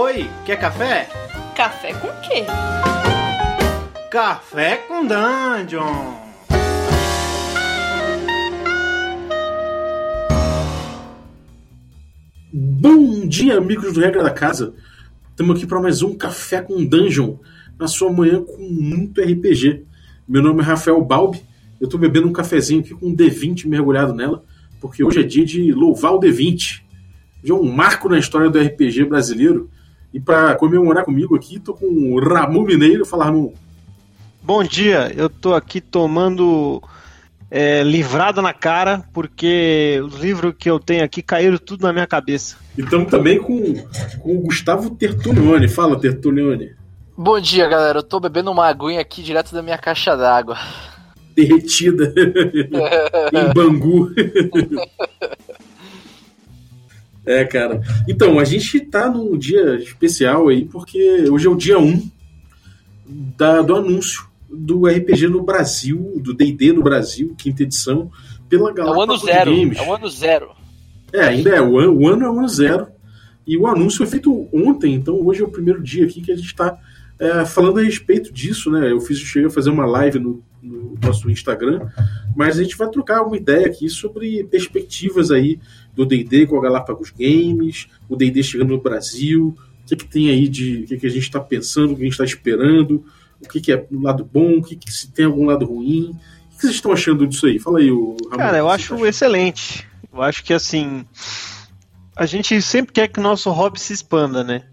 Oi, 0.00 0.30
quer 0.46 0.60
café? 0.60 1.08
Café 1.56 1.92
com 1.92 2.06
quê? 2.20 2.44
Café 4.08 4.76
com 4.76 5.04
Dungeon! 5.04 6.14
Bom 12.52 13.26
dia, 13.26 13.58
amigos 13.58 13.94
do 13.94 13.98
Regra 13.98 14.22
da 14.22 14.30
Casa. 14.30 14.72
Estamos 15.30 15.56
aqui 15.56 15.66
para 15.66 15.80
mais 15.80 16.00
um 16.00 16.16
Café 16.16 16.62
com 16.62 16.84
Dungeon, 16.84 17.34
na 17.76 17.88
sua 17.88 18.12
manhã 18.12 18.40
com 18.40 18.56
muito 18.62 19.20
RPG. 19.20 19.84
Meu 20.28 20.44
nome 20.44 20.60
é 20.60 20.64
Rafael 20.64 21.04
Balbi, 21.04 21.42
eu 21.80 21.86
estou 21.86 21.98
bebendo 21.98 22.28
um 22.28 22.32
cafezinho 22.32 22.82
aqui 22.82 22.94
com 22.94 23.08
um 23.08 23.16
D20 23.16 23.66
mergulhado 23.66 24.14
nela, 24.14 24.44
porque 24.80 25.02
hoje 25.02 25.18
é 25.18 25.24
dia 25.24 25.44
de 25.44 25.72
louvar 25.72 26.12
o 26.12 26.20
D20. 26.20 26.82
Hoje 27.42 27.50
é 27.50 27.54
um 27.54 27.64
marco 27.64 28.08
na 28.08 28.20
história 28.20 28.48
do 28.48 28.60
RPG 28.60 29.04
brasileiro. 29.06 29.68
E 30.12 30.18
para 30.18 30.54
comemorar 30.54 31.04
comigo 31.04 31.36
aqui, 31.36 31.56
estou 31.56 31.74
com 31.74 31.86
o 31.86 32.20
Ramon 32.20 32.62
Mineiro. 32.62 33.04
Fala, 33.04 33.26
Ramon. 33.26 33.52
Bom 34.42 34.64
dia, 34.64 35.12
eu 35.14 35.28
tô 35.28 35.52
aqui 35.54 35.80
tomando 35.80 36.82
é, 37.50 37.82
livrada 37.82 38.40
na 38.40 38.54
cara, 38.54 39.04
porque 39.12 40.00
os 40.04 40.14
livros 40.20 40.54
que 40.58 40.70
eu 40.70 40.78
tenho 40.78 41.04
aqui 41.04 41.22
caíram 41.22 41.58
tudo 41.58 41.82
na 41.82 41.92
minha 41.92 42.06
cabeça. 42.06 42.56
E 42.76 42.80
estamos 42.80 43.10
também 43.10 43.38
com, 43.38 43.74
com 44.20 44.36
o 44.36 44.40
Gustavo 44.40 44.90
Tertulione. 44.90 45.68
Fala, 45.68 46.00
Tertulione. 46.00 46.72
Bom 47.16 47.38
dia, 47.40 47.68
galera. 47.68 47.98
Eu 47.98 48.02
tô 48.02 48.20
bebendo 48.20 48.50
uma 48.50 48.66
aguinha 48.66 49.00
aqui 49.00 49.22
direto 49.22 49.52
da 49.52 49.62
minha 49.62 49.76
caixa 49.76 50.16
d'água. 50.16 50.56
Derretida 51.34 52.12
em 53.32 53.52
Bangu. 53.52 54.10
é, 57.28 57.44
cara. 57.44 57.80
Então, 58.08 58.38
a 58.38 58.44
gente 58.44 58.80
tá 58.80 59.10
num 59.10 59.36
dia 59.36 59.76
especial 59.76 60.48
aí, 60.48 60.64
porque 60.64 61.28
hoje 61.30 61.46
é 61.46 61.50
o 61.50 61.56
dia 61.56 61.78
1 61.78 62.10
da, 63.36 63.62
do 63.62 63.76
anúncio 63.76 64.26
do 64.50 64.86
RPG 64.86 65.28
no 65.28 65.42
Brasil, 65.42 66.20
do 66.22 66.32
D&D 66.32 66.72
no 66.72 66.82
Brasil, 66.82 67.34
quinta 67.36 67.62
edição, 67.62 68.10
pela 68.48 68.70
É 68.70 68.72
o 68.72 68.74
Galápagos 68.74 69.22
ano 69.22 69.32
zero. 69.32 69.50
Games. 69.56 69.78
É 69.78 69.82
o 69.82 69.94
ano 69.94 70.08
zero. 70.08 70.50
É, 71.12 71.20
ainda 71.20 71.50
é, 71.50 71.60
o 71.60 71.78
ano, 71.78 71.92
o 71.92 72.08
ano 72.08 72.24
é 72.24 72.30
o 72.30 72.38
ano 72.38 72.48
zero. 72.48 72.86
E 73.46 73.56
o 73.56 73.66
anúncio 73.66 73.98
foi 73.98 74.06
feito 74.06 74.48
ontem, 74.52 74.94
então 74.94 75.14
hoje 75.26 75.42
é 75.42 75.44
o 75.44 75.50
primeiro 75.50 75.82
dia 75.82 76.04
aqui 76.04 76.20
que 76.20 76.32
a 76.32 76.36
gente 76.36 76.46
está 76.46 76.78
falando 77.46 77.78
a 77.78 77.82
respeito 77.82 78.32
disso, 78.32 78.70
né? 78.70 78.90
Eu 78.90 79.00
fiz, 79.00 79.18
cheguei 79.18 79.48
a 79.48 79.50
fazer 79.52 79.70
uma 79.70 79.84
live 79.84 80.18
no, 80.18 80.42
no 80.62 80.96
nosso 81.02 81.30
Instagram, 81.30 81.88
mas 82.36 82.58
a 82.58 82.62
gente 82.62 82.76
vai 82.76 82.88
trocar 82.88 83.22
uma 83.22 83.36
ideia 83.36 83.66
aqui 83.66 83.88
sobre 83.88 84.44
perspectivas 84.44 85.30
aí 85.30 85.58
do 85.94 86.06
D&D 86.06 86.46
com 86.46 86.56
a 86.58 86.62
Galápagos 86.62 87.10
Games, 87.10 87.88
o 88.08 88.16
D&D 88.16 88.42
chegando 88.42 88.70
no 88.70 88.80
Brasil, 88.80 89.56
o 89.82 89.86
que, 89.88 89.96
que 89.96 90.06
tem 90.06 90.30
aí 90.30 90.48
de, 90.48 90.82
o 90.82 90.86
que, 90.86 90.96
que 90.98 91.06
a 91.06 91.10
gente 91.10 91.22
está 91.22 91.40
pensando, 91.40 91.92
o 91.92 91.96
que 91.96 92.02
a 92.02 92.04
gente 92.04 92.12
está 92.12 92.24
esperando, 92.24 93.04
o 93.40 93.48
que, 93.48 93.60
que 93.60 93.72
é 93.72 93.86
um 93.90 94.02
lado 94.02 94.24
bom, 94.24 94.58
o 94.58 94.62
que, 94.62 94.76
que 94.76 94.92
se 94.92 95.10
tem 95.10 95.24
algum 95.24 95.46
lado 95.46 95.64
ruim. 95.64 96.16
O 96.52 96.56
que 96.56 96.62
vocês 96.62 96.74
estão 96.74 96.92
achando 96.92 97.26
disso 97.26 97.46
aí? 97.46 97.58
Fala 97.58 97.78
aí, 97.78 97.90
o 97.90 98.16
Ramon, 98.30 98.36
Cara, 98.36 98.58
eu 98.58 98.68
acho 98.68 98.96
tá 98.96 99.08
excelente. 99.08 99.86
Eu 100.12 100.22
acho 100.22 100.42
que 100.42 100.52
assim. 100.52 101.04
A 102.16 102.26
gente 102.26 102.60
sempre 102.60 102.92
quer 102.92 103.06
que 103.08 103.20
o 103.20 103.22
nosso 103.22 103.48
hobby 103.50 103.78
se 103.78 103.92
expanda, 103.92 104.42
né? 104.42 104.64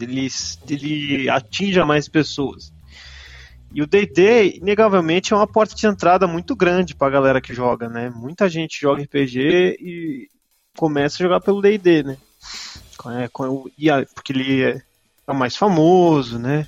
Ele, 0.00 0.28
ele 0.68 1.30
atinja 1.30 1.84
mais 1.84 2.08
pessoas. 2.08 2.72
E 3.72 3.82
o 3.82 3.86
DD, 3.86 4.58
inegavelmente, 4.58 5.32
é 5.32 5.36
uma 5.36 5.46
porta 5.46 5.74
de 5.76 5.86
entrada 5.86 6.26
muito 6.26 6.56
grande 6.56 6.94
pra 6.94 7.08
galera 7.10 7.40
que 7.40 7.54
joga, 7.54 7.88
né? 7.88 8.10
Muita 8.10 8.48
gente 8.48 8.80
joga 8.80 9.02
RPG 9.02 9.38
e 9.80 10.28
começa 10.76 11.22
a 11.22 11.26
jogar 11.26 11.40
pelo 11.40 11.62
DD, 11.62 12.02
né? 12.02 12.16
É, 13.22 13.28
com 13.28 13.44
o- 13.48 13.70
e 13.78 13.88
a- 13.90 14.04
porque 14.14 14.32
ele 14.32 14.62
é, 14.62 14.82
é 15.26 15.32
o 15.32 15.34
mais 15.34 15.56
famoso, 15.56 16.38
né? 16.38 16.66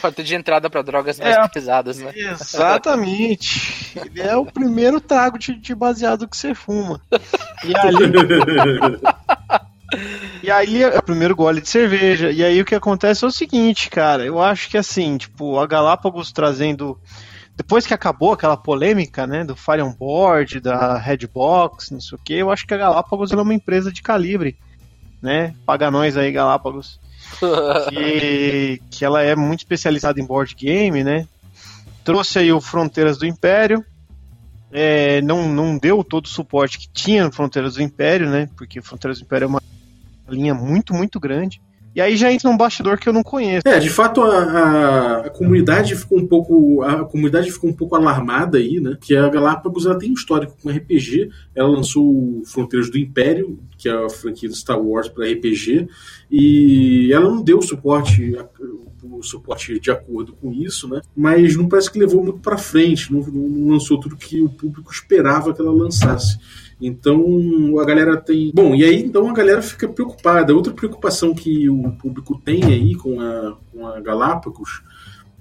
Porta 0.00 0.22
de 0.22 0.34
entrada 0.34 0.70
pra 0.70 0.82
drogas 0.82 1.18
mais 1.18 1.36
É. 1.36 1.48
pesadas, 1.48 1.98
né? 1.98 2.12
Exatamente. 2.14 3.92
Ele 3.96 4.20
é 4.20 4.36
o 4.36 4.46
primeiro 4.46 5.00
trago 5.00 5.38
de, 5.38 5.54
de 5.54 5.74
baseado 5.74 6.28
que 6.28 6.36
você 6.36 6.54
fuma. 6.54 7.00
E 7.62 7.76
ali, 7.76 8.06
e 10.42 10.50
aí 10.50 10.82
é 10.82 10.98
o 10.98 11.02
primeiro 11.02 11.36
gole 11.36 11.60
de 11.60 11.68
cerveja. 11.68 12.30
E 12.30 12.44
aí 12.44 12.60
o 12.60 12.64
que 12.64 12.74
acontece 12.74 13.24
é 13.24 13.28
o 13.28 13.32
seguinte, 13.32 13.90
cara. 13.90 14.24
Eu 14.24 14.40
acho 14.40 14.68
que 14.68 14.78
assim, 14.78 15.16
tipo, 15.16 15.58
a 15.58 15.66
Galápagos 15.66 16.32
trazendo. 16.32 16.98
Depois 17.56 17.86
que 17.86 17.92
acabou 17.92 18.32
aquela 18.32 18.56
polêmica, 18.56 19.26
né, 19.26 19.44
do 19.44 19.54
Fire 19.54 19.82
on 19.82 19.92
Board, 19.92 20.60
da 20.60 20.96
Redbox, 20.96 21.90
não 21.90 22.00
sei 22.00 22.16
o 22.16 22.20
que, 22.22 22.34
eu 22.34 22.50
acho 22.50 22.66
que 22.66 22.72
a 22.72 22.78
Galápagos 22.78 23.32
é 23.32 23.36
uma 23.36 23.52
empresa 23.52 23.92
de 23.92 24.00
calibre, 24.00 24.56
né? 25.20 25.54
Paga 25.66 25.90
nós 25.90 26.16
aí, 26.16 26.32
Galápagos 26.32 26.98
que, 27.90 28.80
que 28.90 29.04
ela 29.04 29.22
é 29.22 29.36
muito 29.36 29.60
especializada 29.60 30.18
em 30.20 30.24
board 30.24 30.54
game, 30.54 31.04
né? 31.04 31.26
Trouxe 32.02 32.38
aí 32.38 32.52
o 32.52 32.60
Fronteiras 32.60 33.18
do 33.18 33.26
Império. 33.26 33.84
É, 34.72 35.20
não, 35.20 35.48
não 35.48 35.76
deu 35.76 36.02
todo 36.02 36.26
o 36.26 36.28
suporte 36.28 36.78
que 36.78 36.88
tinha 36.88 37.24
no 37.24 37.32
Fronteiras 37.32 37.74
do 37.74 37.82
Império, 37.82 38.30
né? 38.30 38.48
Porque 38.56 38.80
Fronteiras 38.80 39.18
do 39.18 39.24
Império 39.24 39.44
é 39.44 39.48
uma 39.48 39.62
linha 40.30 40.54
muito, 40.54 40.94
muito 40.94 41.18
grande. 41.20 41.60
E 41.92 42.00
aí 42.00 42.16
já 42.16 42.32
entra 42.32 42.48
um 42.48 42.56
bastidor 42.56 42.98
que 42.98 43.08
eu 43.08 43.12
não 43.12 43.22
conheço. 43.24 43.66
É, 43.66 43.80
de 43.80 43.90
fato 43.90 44.22
a, 44.22 44.28
a- 44.38 45.16
a 45.26 45.30
comunidade 45.30 45.96
ficou 45.96 46.18
um 46.20 46.26
pouco 46.26 46.82
a 46.82 47.04
comunidade 47.04 47.50
ficou 47.50 47.68
um 47.68 47.72
pouco 47.72 47.96
alarmada 47.96 48.58
aí, 48.58 48.78
né? 48.78 48.96
Que 49.00 49.16
a 49.16 49.28
Galápagos 49.28 49.86
ela 49.86 49.98
tem 49.98 50.08
um 50.08 50.14
histórico 50.14 50.54
com 50.62 50.70
RPG. 50.70 51.30
Ela 51.52 51.68
lançou 51.68 52.04
o 52.06 52.42
Fronteiras 52.46 52.88
do 52.90 52.96
Império, 52.96 53.58
que 53.76 53.88
é 53.88 53.92
a 53.92 54.08
franquia 54.08 54.48
do 54.48 54.54
Star 54.54 54.80
Wars 54.80 55.08
para 55.08 55.26
RPG, 55.28 55.88
e 56.30 57.12
ela 57.12 57.28
não 57.28 57.42
deu 57.42 57.60
suporte 57.60 58.36
o 59.02 59.22
suporte 59.22 59.80
de 59.80 59.90
acordo 59.90 60.32
com 60.34 60.52
isso, 60.52 60.86
né? 60.86 61.00
Mas 61.16 61.56
não 61.56 61.68
parece 61.68 61.90
que 61.90 61.98
levou 61.98 62.22
muito 62.22 62.38
para 62.38 62.56
frente, 62.56 63.12
não, 63.12 63.20
não 63.20 63.72
lançou 63.72 63.98
tudo 63.98 64.14
que 64.16 64.40
o 64.40 64.48
público 64.48 64.92
esperava 64.92 65.52
que 65.52 65.60
ela 65.60 65.72
lançasse. 65.72 66.38
Então 66.80 67.78
a 67.78 67.84
galera 67.84 68.16
tem. 68.16 68.50
Bom, 68.54 68.74
e 68.74 68.84
aí 68.84 69.02
então 69.02 69.28
a 69.28 69.34
galera 69.34 69.60
fica 69.60 69.86
preocupada. 69.86 70.54
Outra 70.54 70.72
preocupação 70.72 71.34
que 71.34 71.68
o 71.68 71.92
público 71.92 72.40
tem 72.42 72.64
aí 72.64 72.94
com 72.94 73.20
a, 73.20 73.56
com 73.70 73.86
a 73.86 74.00
Galápagos 74.00 74.82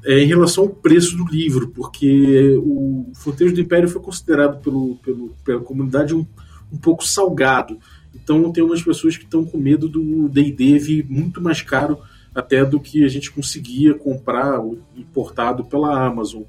é 0.04 0.20
em 0.20 0.28
relação 0.28 0.66
ao 0.66 0.70
preço 0.70 1.16
do 1.16 1.26
livro, 1.26 1.70
porque 1.70 2.58
o 2.58 3.10
Fronteiras 3.14 3.56
do 3.56 3.62
Império 3.62 3.88
foi 3.88 4.02
considerado 4.02 4.62
pelo, 4.62 4.96
pelo, 4.98 5.34
pela 5.44 5.62
comunidade 5.62 6.14
um, 6.14 6.26
um 6.72 6.78
pouco 6.78 7.06
salgado. 7.06 7.80
Então 8.14 8.52
tem 8.52 8.64
umas 8.64 8.82
pessoas 8.82 9.16
que 9.16 9.24
estão 9.24 9.46
com 9.46 9.58
medo 9.58 9.88
do 9.88 10.28
D&D 10.28 10.78
vir 10.78 11.06
muito 11.10 11.42
mais 11.42 11.62
caro 11.62 12.00
até 12.34 12.66
do 12.66 12.80
que 12.80 13.04
a 13.04 13.08
gente 13.08 13.32
conseguia 13.32 13.94
comprar 13.94 14.62
importado 14.96 15.64
pela 15.66 16.06
Amazon. 16.06 16.44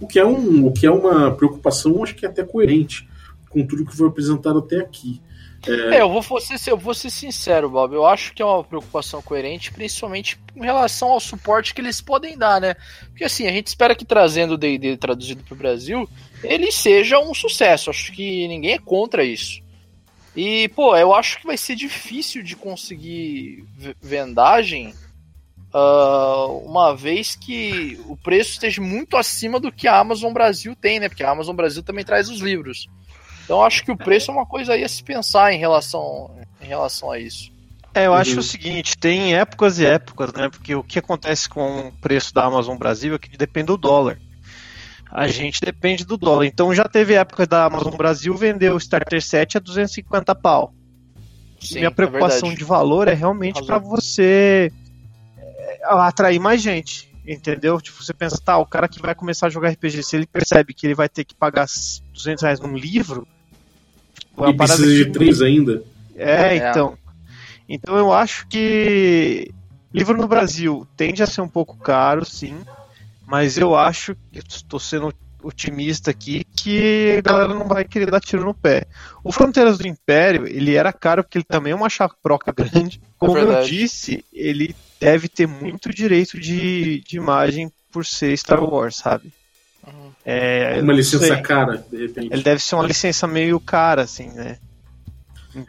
O 0.00 0.06
que 0.06 0.18
é, 0.18 0.26
um, 0.26 0.66
o 0.66 0.72
que 0.72 0.84
é 0.84 0.90
uma 0.90 1.30
preocupação, 1.30 2.02
acho 2.02 2.14
que 2.14 2.26
é 2.26 2.28
até 2.28 2.42
coerente 2.42 3.08
com 3.52 3.66
tudo 3.66 3.84
que 3.84 3.96
foi 3.96 4.08
apresentado 4.08 4.58
até 4.58 4.78
aqui. 4.78 5.20
É, 5.66 6.00
eu 6.00 6.10
vou 6.10 6.40
ser, 6.40 6.58
eu 6.68 6.76
vou 6.76 6.92
ser 6.92 7.10
sincero, 7.10 7.70
Bob. 7.70 7.94
Eu 7.94 8.04
acho 8.04 8.34
que 8.34 8.42
é 8.42 8.44
uma 8.44 8.64
preocupação 8.64 9.22
coerente, 9.22 9.72
principalmente 9.72 10.36
em 10.56 10.62
relação 10.62 11.12
ao 11.12 11.20
suporte 11.20 11.72
que 11.72 11.80
eles 11.80 12.00
podem 12.00 12.36
dar, 12.36 12.60
né? 12.60 12.74
Porque 13.06 13.24
assim, 13.24 13.46
a 13.46 13.52
gente 13.52 13.68
espera 13.68 13.94
que 13.94 14.04
trazendo 14.04 14.54
o 14.54 14.58
D&D 14.58 14.96
traduzido 14.96 15.44
para 15.44 15.54
o 15.54 15.56
Brasil, 15.58 16.08
ele 16.42 16.72
seja 16.72 17.20
um 17.20 17.32
sucesso. 17.32 17.90
Acho 17.90 18.10
que 18.12 18.48
ninguém 18.48 18.72
é 18.72 18.78
contra 18.78 19.24
isso. 19.24 19.62
E, 20.34 20.68
pô, 20.70 20.96
eu 20.96 21.14
acho 21.14 21.38
que 21.38 21.46
vai 21.46 21.56
ser 21.56 21.76
difícil 21.76 22.42
de 22.42 22.56
conseguir 22.56 23.64
vendagem 24.00 24.94
ah, 25.72 26.46
uma 26.64 26.94
vez 26.94 27.34
que 27.34 28.00
o 28.06 28.16
preço 28.16 28.52
esteja 28.52 28.82
muito 28.82 29.16
acima 29.16 29.60
do 29.60 29.70
que 29.70 29.86
a 29.86 29.98
Amazon 29.98 30.32
Brasil 30.32 30.74
tem, 30.74 30.98
né? 30.98 31.08
Porque 31.08 31.22
a 31.22 31.30
Amazon 31.30 31.54
Brasil 31.54 31.82
também 31.82 32.04
traz 32.04 32.28
os 32.28 32.40
livros. 32.40 32.88
Então 33.52 33.60
eu 33.60 33.66
acho 33.66 33.84
que 33.84 33.92
o 33.92 33.96
preço 33.98 34.30
é 34.30 34.34
uma 34.34 34.46
coisa 34.46 34.72
aí 34.72 34.82
a 34.82 34.88
se 34.88 35.04
pensar 35.04 35.52
em 35.52 35.58
relação, 35.58 36.30
em 36.58 36.64
relação 36.64 37.10
a 37.10 37.18
isso. 37.18 37.52
É, 37.94 38.06
eu 38.06 38.12
Uhum. 38.12 38.16
acho 38.16 38.40
o 38.40 38.42
seguinte, 38.42 38.96
tem 38.96 39.34
épocas 39.34 39.78
e 39.78 39.84
épocas, 39.84 40.32
né? 40.32 40.48
Porque 40.48 40.74
o 40.74 40.82
que 40.82 40.98
acontece 40.98 41.50
com 41.50 41.88
o 41.88 41.92
preço 41.92 42.32
da 42.32 42.46
Amazon 42.46 42.78
Brasil 42.78 43.14
é 43.14 43.18
que 43.18 43.36
depende 43.36 43.66
do 43.66 43.76
dólar. 43.76 44.18
A 45.10 45.28
gente 45.28 45.60
depende 45.60 46.02
do 46.06 46.16
dólar. 46.16 46.46
Então 46.46 46.74
já 46.74 46.84
teve 46.84 47.12
época 47.12 47.46
da 47.46 47.66
Amazon 47.66 47.94
Brasil 47.94 48.34
vender 48.34 48.72
o 48.72 48.78
Starter 48.78 49.20
7 49.22 49.58
a 49.58 49.60
250 49.60 50.34
pau. 50.34 50.72
Sim, 51.60 51.80
Minha 51.80 51.90
preocupação 51.90 52.52
é 52.52 52.54
de 52.54 52.64
valor 52.64 53.06
é 53.06 53.12
realmente 53.12 53.62
para 53.66 53.76
você 53.76 54.72
é, 55.36 55.78
atrair 55.82 56.40
mais 56.40 56.62
gente. 56.62 57.12
Entendeu? 57.26 57.78
Tipo, 57.82 58.02
você 58.02 58.14
pensa, 58.14 58.40
tá, 58.42 58.56
o 58.56 58.66
cara 58.66 58.88
que 58.88 59.00
vai 59.00 59.14
começar 59.14 59.46
a 59.48 59.50
jogar 59.50 59.68
RPG, 59.68 60.02
se 60.02 60.16
ele 60.16 60.26
percebe 60.26 60.72
que 60.72 60.86
ele 60.86 60.94
vai 60.94 61.08
ter 61.08 61.24
que 61.24 61.34
pagar 61.34 61.66
200 62.14 62.42
reais 62.42 62.58
num 62.58 62.74
livro, 62.74 63.28
é 63.28 63.31
E 64.48 64.54
precisa 64.54 64.86
de 64.86 65.04
que- 65.06 65.10
três 65.10 65.40
ainda. 65.42 65.82
é, 66.16 66.56
É. 66.58 66.70
então. 66.70 66.96
Então 67.68 67.96
eu 67.96 68.12
acho 68.12 68.46
que 68.48 69.50
livro 69.92 70.16
no 70.16 70.26
Brasil 70.28 70.86
tende 70.96 71.22
a 71.22 71.26
ser 71.26 71.40
um 71.40 71.48
pouco 71.48 71.76
caro, 71.76 72.24
sim. 72.24 72.56
Mas 73.26 73.56
eu 73.56 73.74
acho, 73.76 74.12
eu 74.32 74.42
estou 74.46 74.78
sendo 74.80 75.12
otimista 75.42 76.10
aqui 76.10 76.44
que 76.56 77.16
a 77.18 77.20
galera 77.22 77.54
não 77.54 77.66
vai 77.66 77.84
querer 77.84 78.10
dar 78.10 78.20
tiro 78.20 78.44
no 78.44 78.54
pé. 78.54 78.84
O 79.24 79.32
Fronteiras 79.32 79.78
do 79.78 79.86
Império, 79.88 80.46
ele 80.46 80.74
era 80.74 80.92
caro 80.92 81.22
porque 81.24 81.38
ele 81.38 81.44
também 81.44 81.72
é 81.72 81.76
uma 81.76 81.88
chaproca 81.88 82.52
grande. 82.52 83.00
Como 83.18 83.36
eu 83.38 83.46
verdade. 83.46 83.68
disse, 83.70 84.24
ele 84.32 84.74
deve 85.00 85.28
ter 85.28 85.46
muito 85.48 85.90
direito 85.92 86.38
de, 86.38 87.00
de 87.00 87.16
imagem 87.16 87.72
por 87.90 88.04
ser 88.06 88.36
Star 88.36 88.62
Wars, 88.62 88.96
sabe? 88.96 89.32
É, 90.24 90.80
Uma 90.80 90.92
licença 90.92 91.36
cara, 91.40 91.84
de 91.90 91.96
repente. 91.96 92.32
Ele 92.32 92.42
deve 92.42 92.62
ser 92.62 92.74
uma 92.76 92.86
licença 92.86 93.26
meio 93.26 93.58
cara, 93.58 94.02
assim, 94.02 94.28
né? 94.28 94.58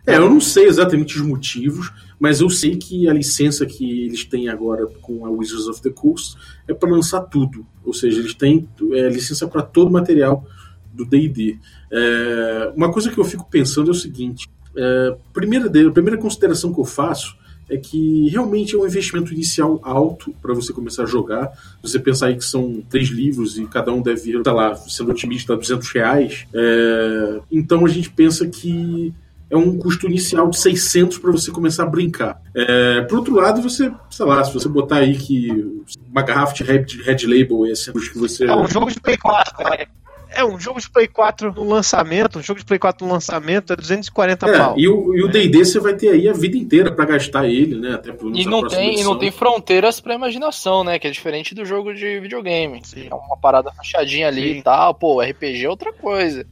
É, 0.07 0.15
eu 0.15 0.29
não 0.29 0.39
sei 0.39 0.65
exatamente 0.65 1.17
os 1.17 1.25
motivos, 1.25 1.91
mas 2.19 2.39
eu 2.39 2.49
sei 2.49 2.77
que 2.77 3.09
a 3.09 3.13
licença 3.13 3.65
que 3.65 4.05
eles 4.05 4.23
têm 4.23 4.47
agora 4.47 4.85
com 5.01 5.25
a 5.25 5.29
Wizards 5.29 5.67
of 5.67 5.81
the 5.81 5.89
Coast 5.89 6.37
é 6.67 6.73
para 6.73 6.89
lançar 6.89 7.21
tudo. 7.21 7.65
Ou 7.83 7.93
seja, 7.93 8.19
eles 8.19 8.33
têm 8.33 8.67
é, 8.93 9.09
licença 9.09 9.47
para 9.47 9.61
todo 9.61 9.89
o 9.89 9.91
material 9.91 10.45
do 10.93 11.03
D&D. 11.03 11.57
É, 11.91 12.71
uma 12.75 12.91
coisa 12.91 13.11
que 13.11 13.17
eu 13.17 13.25
fico 13.25 13.45
pensando 13.49 13.89
é 13.89 13.91
o 13.91 13.95
seguinte: 13.95 14.49
é, 14.75 15.17
primeira, 15.33 15.67
a 15.67 15.91
primeira 15.91 16.17
consideração 16.17 16.73
que 16.73 16.79
eu 16.79 16.85
faço 16.85 17.35
é 17.69 17.77
que 17.77 18.27
realmente 18.29 18.75
é 18.75 18.77
um 18.77 18.85
investimento 18.85 19.33
inicial 19.33 19.79
alto 19.83 20.33
para 20.41 20.53
você 20.53 20.73
começar 20.73 21.03
a 21.03 21.07
jogar. 21.07 21.51
Você 21.81 21.99
pensar 21.99 22.27
aí 22.27 22.35
que 22.35 22.45
são 22.45 22.83
três 22.89 23.09
livros 23.09 23.57
e 23.57 23.65
cada 23.65 23.91
um 23.91 24.01
deve 24.01 24.31
sei 24.31 24.51
lá, 24.51 24.75
sendo 24.75 25.11
otimista, 25.11 25.55
200 25.55 25.89
reais. 25.89 26.45
É, 26.53 27.39
então 27.51 27.85
a 27.85 27.89
gente 27.89 28.09
pensa 28.09 28.47
que 28.47 29.13
é 29.49 29.57
um 29.57 29.77
custo 29.77 30.07
inicial 30.07 30.49
de 30.49 30.57
600 30.57 31.19
para 31.19 31.31
você 31.31 31.51
começar 31.51 31.83
a 31.83 31.87
brincar. 31.87 32.41
É, 32.55 33.01
por 33.01 33.19
outro 33.19 33.35
lado, 33.35 33.61
você, 33.61 33.91
sei 34.09 34.25
lá, 34.25 34.43
se 34.43 34.53
você 34.53 34.67
botar 34.67 34.97
aí 34.97 35.15
que 35.15 35.83
uma 36.09 36.23
garrafa 36.23 36.55
de 36.55 36.63
Red, 36.63 37.25
Label 37.27 37.65
é 37.65 37.75
sempre 37.75 38.09
que 38.09 38.17
você. 38.17 38.45
É 38.45 38.55
um 38.55 38.67
jogo 38.67 38.91
de 38.91 38.99
Play 38.99 39.17
4, 39.17 39.55
cara. 39.57 39.87
É 40.35 40.43
um 40.43 40.59
jogo 40.59 40.79
de 40.79 40.89
Play 40.89 41.07
4 41.07 41.53
no 41.53 41.63
lançamento, 41.63 42.39
um 42.39 42.41
jogo 42.41 42.59
de 42.59 42.65
Play 42.65 42.79
4 42.79 43.05
no 43.05 43.13
lançamento 43.13 43.73
é 43.73 43.75
240 43.75 44.49
É, 44.49 44.57
pau. 44.57 44.75
e 44.77 44.87
o, 44.87 45.27
D&D 45.27 45.63
você 45.65 45.79
vai 45.79 45.93
ter 45.95 46.09
aí 46.09 46.27
a 46.27 46.33
vida 46.33 46.57
inteira 46.57 46.91
para 46.91 47.05
gastar 47.05 47.47
ele, 47.47 47.79
né? 47.79 47.93
Até 47.95 48.11
pelo 48.11 48.31
menos 48.31 48.45
E 48.45 48.47
a 48.47 48.51
não, 48.51 48.67
tem, 48.67 48.99
e 48.99 49.03
não 49.03 49.17
tem 49.17 49.31
fronteiras 49.31 49.99
pra 49.99 50.15
imaginação, 50.15 50.83
né? 50.83 50.97
Que 50.99 51.07
é 51.07 51.11
diferente 51.11 51.53
do 51.53 51.65
jogo 51.65 51.93
de 51.93 52.19
videogame. 52.19 52.81
Sim. 52.83 53.07
É 53.09 53.13
uma 53.13 53.37
parada 53.37 53.71
fechadinha 53.73 54.27
ali 54.27 54.53
Sim. 54.53 54.59
e 54.59 54.63
tal. 54.63 54.93
Pô, 54.93 55.21
RPG 55.21 55.65
é 55.65 55.69
outra 55.69 55.93
coisa. 55.93 56.45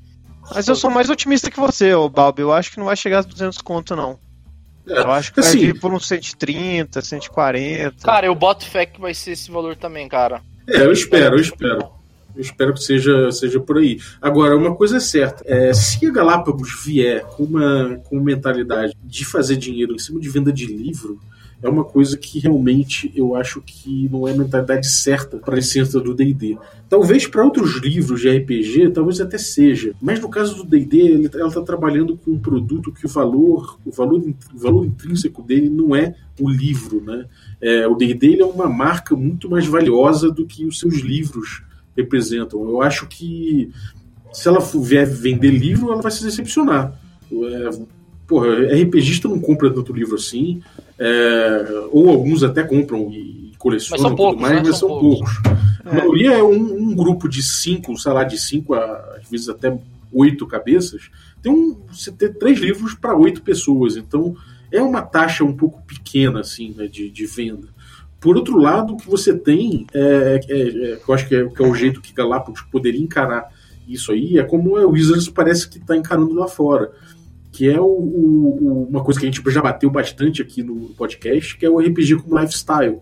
Mas 0.54 0.68
eu 0.68 0.76
sou 0.76 0.90
mais 0.90 1.10
otimista 1.10 1.52
que 1.52 1.60
você, 1.60 1.94
ô 1.94 2.10
Balbi. 2.10 2.42
Eu 2.42 2.52
acho 2.54 2.72
que 2.72 2.78
não 2.78 2.86
vai 2.86 2.96
chegar 2.96 3.20
a 3.20 3.22
200 3.22 3.60
conto, 3.60 3.96
não. 3.96 4.20
É, 4.88 5.00
Eu 5.00 5.12
acho 5.12 5.32
que 5.34 5.40
vai 5.42 5.50
assim, 5.50 5.60
vir 5.60 5.80
por 5.80 5.94
uns 5.94 6.08
130, 6.08 7.02
140. 7.02 7.96
Cara, 8.04 8.26
eu 8.26 8.36
boto 8.36 8.66
fé 8.66 8.86
que 8.86 9.00
vai 9.00 9.14
ser 9.14 9.32
esse 9.32 9.52
valor 9.52 9.76
também, 9.76 10.08
cara. 10.08 10.42
É, 10.68 10.82
eu 10.82 10.92
espero, 10.92 11.36
eu 11.36 11.42
espero. 11.42 12.01
Eu 12.36 12.42
espero 12.42 12.74
que 12.74 12.84
seja, 12.84 13.32
seja 13.32 13.60
por 13.60 13.78
aí. 13.78 14.00
Agora, 14.22 14.58
uma 14.58 14.76
coisa 14.76 14.98
é 14.98 15.00
certa: 15.00 15.44
é, 15.46 15.74
se 15.74 16.06
a 16.06 16.12
Galápagos 16.12 16.84
vier 16.84 17.24
com 17.24 17.44
uma, 17.44 18.00
com 18.04 18.16
uma 18.16 18.26
mentalidade 18.26 18.96
de 19.04 19.26
fazer 19.26 19.58
dinheiro 19.58 19.94
em 19.94 20.00
cima 20.00 20.20
de 20.20 20.30
venda 20.30 20.52
de 20.52 20.66
livro, 20.66 21.20
é 21.62 21.70
uma 21.70 21.84
coisa 21.84 22.18
que 22.18 22.40
realmente 22.40 23.12
eu 23.16 23.36
acho 23.36 23.62
que 23.62 24.10
não 24.12 24.28
é 24.28 24.32
a 24.32 24.36
mentalidade 24.36 24.88
certa 24.88 25.38
para 25.38 25.54
a 25.54 25.58
licença 25.58 26.00
do 26.00 26.14
DD. 26.14 26.58
Talvez 26.90 27.28
para 27.28 27.44
outros 27.44 27.78
livros 27.78 28.22
de 28.22 28.30
RPG, 28.30 28.90
talvez 28.90 29.22
até 29.22 29.38
seja. 29.38 29.94
Mas 30.02 30.20
no 30.20 30.28
caso 30.28 30.56
do 30.56 30.64
DD, 30.64 31.30
ela 31.34 31.48
está 31.48 31.62
trabalhando 31.62 32.18
com 32.18 32.32
um 32.32 32.40
produto 32.40 32.92
que 32.92 33.06
o 33.06 33.10
valor, 33.10 33.80
o 33.86 33.92
valor, 33.92 34.22
o 34.54 34.58
valor 34.58 34.86
intrínseco 34.86 35.44
dele 35.44 35.70
não 35.70 35.96
é 35.96 36.16
o 36.40 36.50
livro. 36.50 37.02
Né? 37.02 37.26
É, 37.62 37.88
o 37.88 37.96
DD 37.96 38.42
é 38.42 38.46
uma 38.46 38.68
marca 38.68 39.16
muito 39.16 39.50
mais 39.50 39.68
valiosa 39.68 40.32
do 40.32 40.46
que 40.46 40.66
os 40.66 40.80
seus 40.80 40.96
livros 40.96 41.64
representam. 41.96 42.64
Eu 42.68 42.82
acho 42.82 43.08
que 43.08 43.72
se 44.32 44.48
ela 44.48 44.60
vier 44.60 45.06
vender 45.06 45.52
livro, 45.52 45.92
ela 45.92 46.02
vai 46.02 46.12
se 46.12 46.24
decepcionar. 46.24 47.00
É, 47.32 47.70
porra, 48.28 48.48
RPGista 48.74 49.28
não 49.28 49.40
compra 49.40 49.70
tanto 49.74 49.94
livro 49.94 50.16
assim, 50.16 50.62
é, 50.98 51.88
ou 51.92 52.10
alguns 52.10 52.44
até 52.44 52.64
compram 52.64 53.12
e 53.12 53.52
colecionam 53.58 54.02
Mas 54.02 54.10
são 54.10 54.16
poucos, 54.16 54.42
mais, 54.42 54.56
né? 54.56 54.62
mas 54.66 54.78
São 54.78 54.90
são 54.90 55.00
poucos. 55.00 55.38
poucos. 55.40 55.62
A 55.86 55.94
maioria 55.94 56.32
é 56.34 56.44
um, 56.44 56.78
um 56.78 56.96
grupo 56.96 57.28
de 57.28 57.44
cinco, 57.44 57.98
sei 57.98 58.12
lá, 58.14 58.24
de 58.24 58.40
cinco 58.40 58.74
a 58.74 59.18
às 59.18 59.30
vezes 59.30 59.50
até 59.50 59.78
oito 60.12 60.48
cabeças. 60.48 61.10
Tem 61.42 61.52
um, 61.52 61.78
você 61.92 62.12
tem 62.12 62.32
três 62.34 62.60
livros 62.60 62.94
para 62.94 63.16
oito 63.16 63.42
pessoas, 63.42 63.98
então 63.98 64.36
é 64.72 64.82
uma 64.82 65.02
taxa 65.02 65.44
um 65.44 65.56
pouco 65.56 65.82
pequena 65.84 66.40
assim 66.42 66.74
né, 66.76 66.88
de, 66.88 67.10
de 67.10 67.26
venda. 67.26 67.68
Por 68.22 68.38
outro 68.38 68.58
lado, 68.58 68.94
o 68.94 68.98
que 68.98 69.10
você 69.10 69.36
tem, 69.38 69.86
é, 69.94 70.40
é, 70.48 70.62
é, 70.62 71.00
eu 71.08 71.14
acho 71.14 71.28
que 71.28 71.36
é, 71.36 71.46
que 71.50 71.62
é 71.62 71.66
o 71.68 71.74
jeito 71.74 72.00
que 72.00 72.14
Galápagos 72.14 72.62
poderia 72.72 73.02
encarar 73.02 73.50
isso 73.88 74.12
aí, 74.12 74.38
é 74.38 74.44
como 74.44 74.78
a 74.78 74.86
Wizards 74.86 75.28
parece 75.28 75.68
que 75.68 75.80
está 75.80 75.98
encarando 75.98 76.34
lá 76.36 76.48
fora. 76.48 76.92
Que 77.52 77.68
é 77.68 77.82
o, 77.82 77.84
o- 77.86 78.58
o- 78.62 78.88
uma 78.90 79.04
coisa 79.04 79.20
que 79.20 79.26
a 79.26 79.30
gente 79.32 79.42
já 79.52 79.62
bateu 79.62 79.90
bastante 79.90 80.42
aqui 80.42 80.64
no 80.64 80.90
podcast, 80.96 81.58
que 81.58 81.66
é 81.66 81.70
o 81.70 81.80
RPG 81.80 82.18
como 82.18 82.40
lifestyle. 82.40 83.00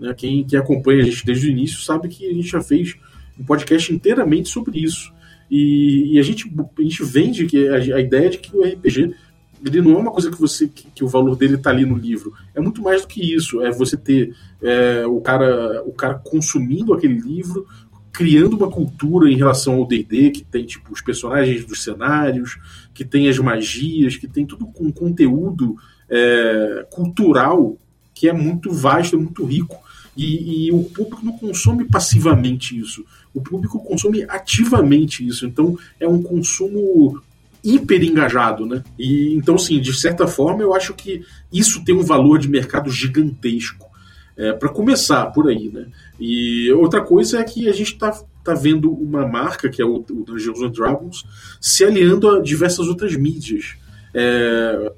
Né? 0.00 0.14
Quem, 0.16 0.44
quem 0.44 0.58
acompanha 0.58 1.02
a 1.02 1.04
gente 1.04 1.26
desde 1.26 1.48
o 1.48 1.50
início 1.50 1.80
sabe 1.80 2.08
que 2.08 2.26
a 2.26 2.32
gente 2.32 2.48
já 2.48 2.60
fez 2.62 2.94
um 3.38 3.44
podcast 3.44 3.92
inteiramente 3.92 4.48
sobre 4.48 4.78
isso. 4.82 5.12
E, 5.50 6.14
e 6.14 6.18
a, 6.18 6.22
gente, 6.22 6.50
a 6.78 6.82
gente 6.82 7.04
vende 7.04 7.44
que 7.46 7.68
a, 7.68 7.74
a 7.96 8.00
ideia 8.00 8.30
de 8.30 8.38
que 8.38 8.56
o 8.56 8.62
RPG 8.62 9.14
ele 9.64 9.80
não 9.80 9.92
é 9.92 9.98
uma 9.98 10.10
coisa 10.10 10.30
que 10.30 10.40
você 10.40 10.68
que, 10.68 10.88
que 10.94 11.04
o 11.04 11.08
valor 11.08 11.36
dele 11.36 11.54
está 11.54 11.70
ali 11.70 11.84
no 11.84 11.96
livro. 11.96 12.32
É 12.54 12.60
muito 12.60 12.82
mais 12.82 13.02
do 13.02 13.08
que 13.08 13.34
isso. 13.34 13.62
É 13.62 13.70
você 13.70 13.96
ter 13.96 14.34
é, 14.60 15.06
o 15.06 15.20
cara 15.20 15.82
o 15.84 15.92
cara 15.92 16.14
consumindo 16.14 16.92
aquele 16.92 17.18
livro, 17.18 17.66
criando 18.12 18.56
uma 18.56 18.70
cultura 18.70 19.30
em 19.30 19.36
relação 19.36 19.74
ao 19.74 19.86
D&D 19.86 20.30
que 20.30 20.44
tem 20.44 20.64
tipo 20.64 20.92
os 20.92 21.00
personagens 21.00 21.64
dos 21.64 21.82
cenários, 21.82 22.58
que 22.92 23.04
tem 23.04 23.28
as 23.28 23.38
magias, 23.38 24.16
que 24.16 24.26
tem 24.26 24.44
tudo 24.44 24.66
com 24.66 24.90
conteúdo 24.92 25.76
é, 26.08 26.86
cultural 26.90 27.76
que 28.14 28.28
é 28.28 28.32
muito 28.32 28.70
vasto, 28.70 29.16
é 29.16 29.18
muito 29.18 29.44
rico. 29.44 29.76
E, 30.16 30.66
e 30.66 30.72
o 30.72 30.84
público 30.84 31.24
não 31.24 31.32
consome 31.36 31.84
passivamente 31.84 32.78
isso. 32.78 33.04
O 33.32 33.40
público 33.40 33.82
consome 33.82 34.22
ativamente 34.28 35.26
isso. 35.26 35.46
Então 35.46 35.76
é 35.98 36.06
um 36.06 36.22
consumo 36.22 37.20
hiper 37.64 38.02
engajado, 38.02 38.66
né? 38.66 38.82
E 38.98 39.34
então, 39.34 39.56
sim, 39.56 39.80
de 39.80 39.92
certa 39.92 40.26
forma, 40.26 40.62
eu 40.62 40.74
acho 40.74 40.94
que 40.94 41.22
isso 41.52 41.84
tem 41.84 41.94
um 41.94 42.02
valor 42.02 42.38
de 42.38 42.48
mercado 42.48 42.90
gigantesco. 42.90 43.90
É, 44.34 44.50
para 44.54 44.70
começar 44.70 45.26
por 45.26 45.48
aí, 45.48 45.68
né? 45.68 45.86
E 46.18 46.72
outra 46.72 47.02
coisa 47.02 47.38
é 47.38 47.44
que 47.44 47.68
a 47.68 47.72
gente 47.72 47.92
está 47.92 48.10
tá 48.42 48.54
vendo 48.54 48.90
uma 48.90 49.26
marca, 49.28 49.68
que 49.68 49.82
é 49.82 49.84
o, 49.84 49.96
o 49.96 50.24
Dungeons 50.24 50.60
and 50.62 50.70
Dragons, 50.70 51.24
se 51.60 51.84
aliando 51.84 52.28
a 52.28 52.40
diversas 52.40 52.88
outras 52.88 53.14
mídias. 53.14 53.74
É, 54.14 54.92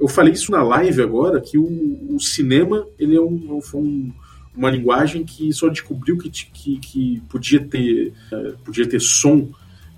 eu 0.00 0.08
falei 0.08 0.32
isso 0.32 0.50
na 0.50 0.62
live 0.62 1.02
agora, 1.02 1.40
que 1.42 1.58
o, 1.58 2.14
o 2.14 2.18
cinema 2.18 2.86
ele 2.98 3.16
é 3.16 3.20
um, 3.20 3.60
um- 3.74 4.12
uma 4.56 4.70
linguagem 4.70 5.24
que 5.24 5.52
só 5.52 5.68
descobriu 5.68 6.16
que, 6.18 6.28
que, 6.30 6.78
que 6.78 7.22
podia, 7.28 7.60
ter, 7.60 8.12
é, 8.32 8.52
podia 8.64 8.88
ter 8.88 9.00
som 9.00 9.48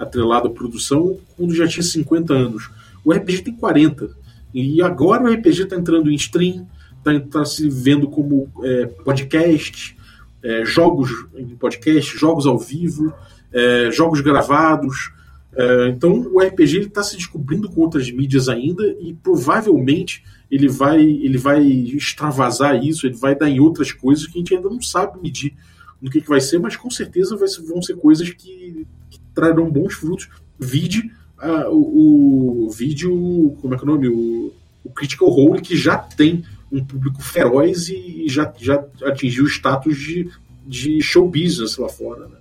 atrelado 0.03 0.49
à 0.49 0.51
produção 0.51 1.19
quando 1.37 1.55
já 1.55 1.67
tinha 1.67 1.83
50 1.83 2.35
anos. 2.35 2.71
O 3.05 3.13
RPG 3.13 3.43
tem 3.43 3.55
40. 3.55 4.11
E 4.53 4.83
agora 4.83 5.23
o 5.23 5.33
RPG 5.33 5.63
está 5.63 5.77
entrando 5.77 6.11
em 6.11 6.15
stream, 6.15 6.67
está 7.07 7.45
se 7.45 7.69
vendo 7.69 8.09
como 8.09 8.51
é, 8.63 8.87
podcast, 8.87 9.97
é, 10.43 10.65
jogos 10.65 11.11
em 11.37 11.49
podcast, 11.57 12.17
jogos 12.17 12.47
ao 12.47 12.59
vivo, 12.59 13.13
é, 13.53 13.91
jogos 13.91 14.21
gravados. 14.21 15.11
É, 15.55 15.89
então 15.89 16.13
o 16.33 16.41
RPG 16.41 16.81
está 16.81 17.03
se 17.03 17.17
descobrindo 17.17 17.71
com 17.71 17.81
outras 17.81 18.11
mídias 18.11 18.49
ainda 18.49 18.85
e 19.01 19.15
provavelmente 19.15 20.23
ele 20.51 20.69
vai, 20.69 21.01
ele 21.01 21.39
vai 21.39 21.63
extravasar 21.63 22.83
isso, 22.83 23.07
ele 23.07 23.17
vai 23.17 23.35
dar 23.35 23.49
em 23.49 23.61
outras 23.61 23.93
coisas 23.93 24.27
que 24.27 24.35
a 24.35 24.39
gente 24.39 24.55
ainda 24.55 24.69
não 24.69 24.83
sabe 24.83 25.21
medir 25.21 25.55
no 26.01 26.11
que, 26.11 26.21
que 26.21 26.29
vai 26.29 26.41
ser, 26.41 26.59
mas 26.59 26.77
com 26.77 26.91
certeza 26.91 27.37
vão 27.37 27.81
ser 27.81 27.97
coisas 27.97 28.29
que 28.31 28.87
trarão 29.35 29.71
bons 29.71 29.95
frutos. 29.95 30.29
Vide 30.59 31.11
ah, 31.39 31.69
o, 31.69 32.67
o 32.67 32.71
vídeo, 32.71 33.57
como 33.61 33.75
é 33.75 33.77
que 33.77 33.85
é 33.85 33.87
o 33.89 33.91
nome? 33.91 34.09
O, 34.09 34.55
o 34.85 34.91
Critical 34.91 35.29
Role, 35.29 35.61
que 35.61 35.77
já 35.77 35.99
tem 35.99 36.45
um 36.71 36.85
público 36.85 37.21
feroz 37.21 37.89
e 37.89 38.27
já, 38.29 38.53
já 38.59 38.85
atingiu 39.05 39.45
o 39.45 39.49
status 39.49 39.99
de, 39.99 40.31
de 40.67 41.03
show 41.03 41.29
business 41.29 41.77
lá 41.77 41.89
fora. 41.89 42.29
Né? 42.29 42.37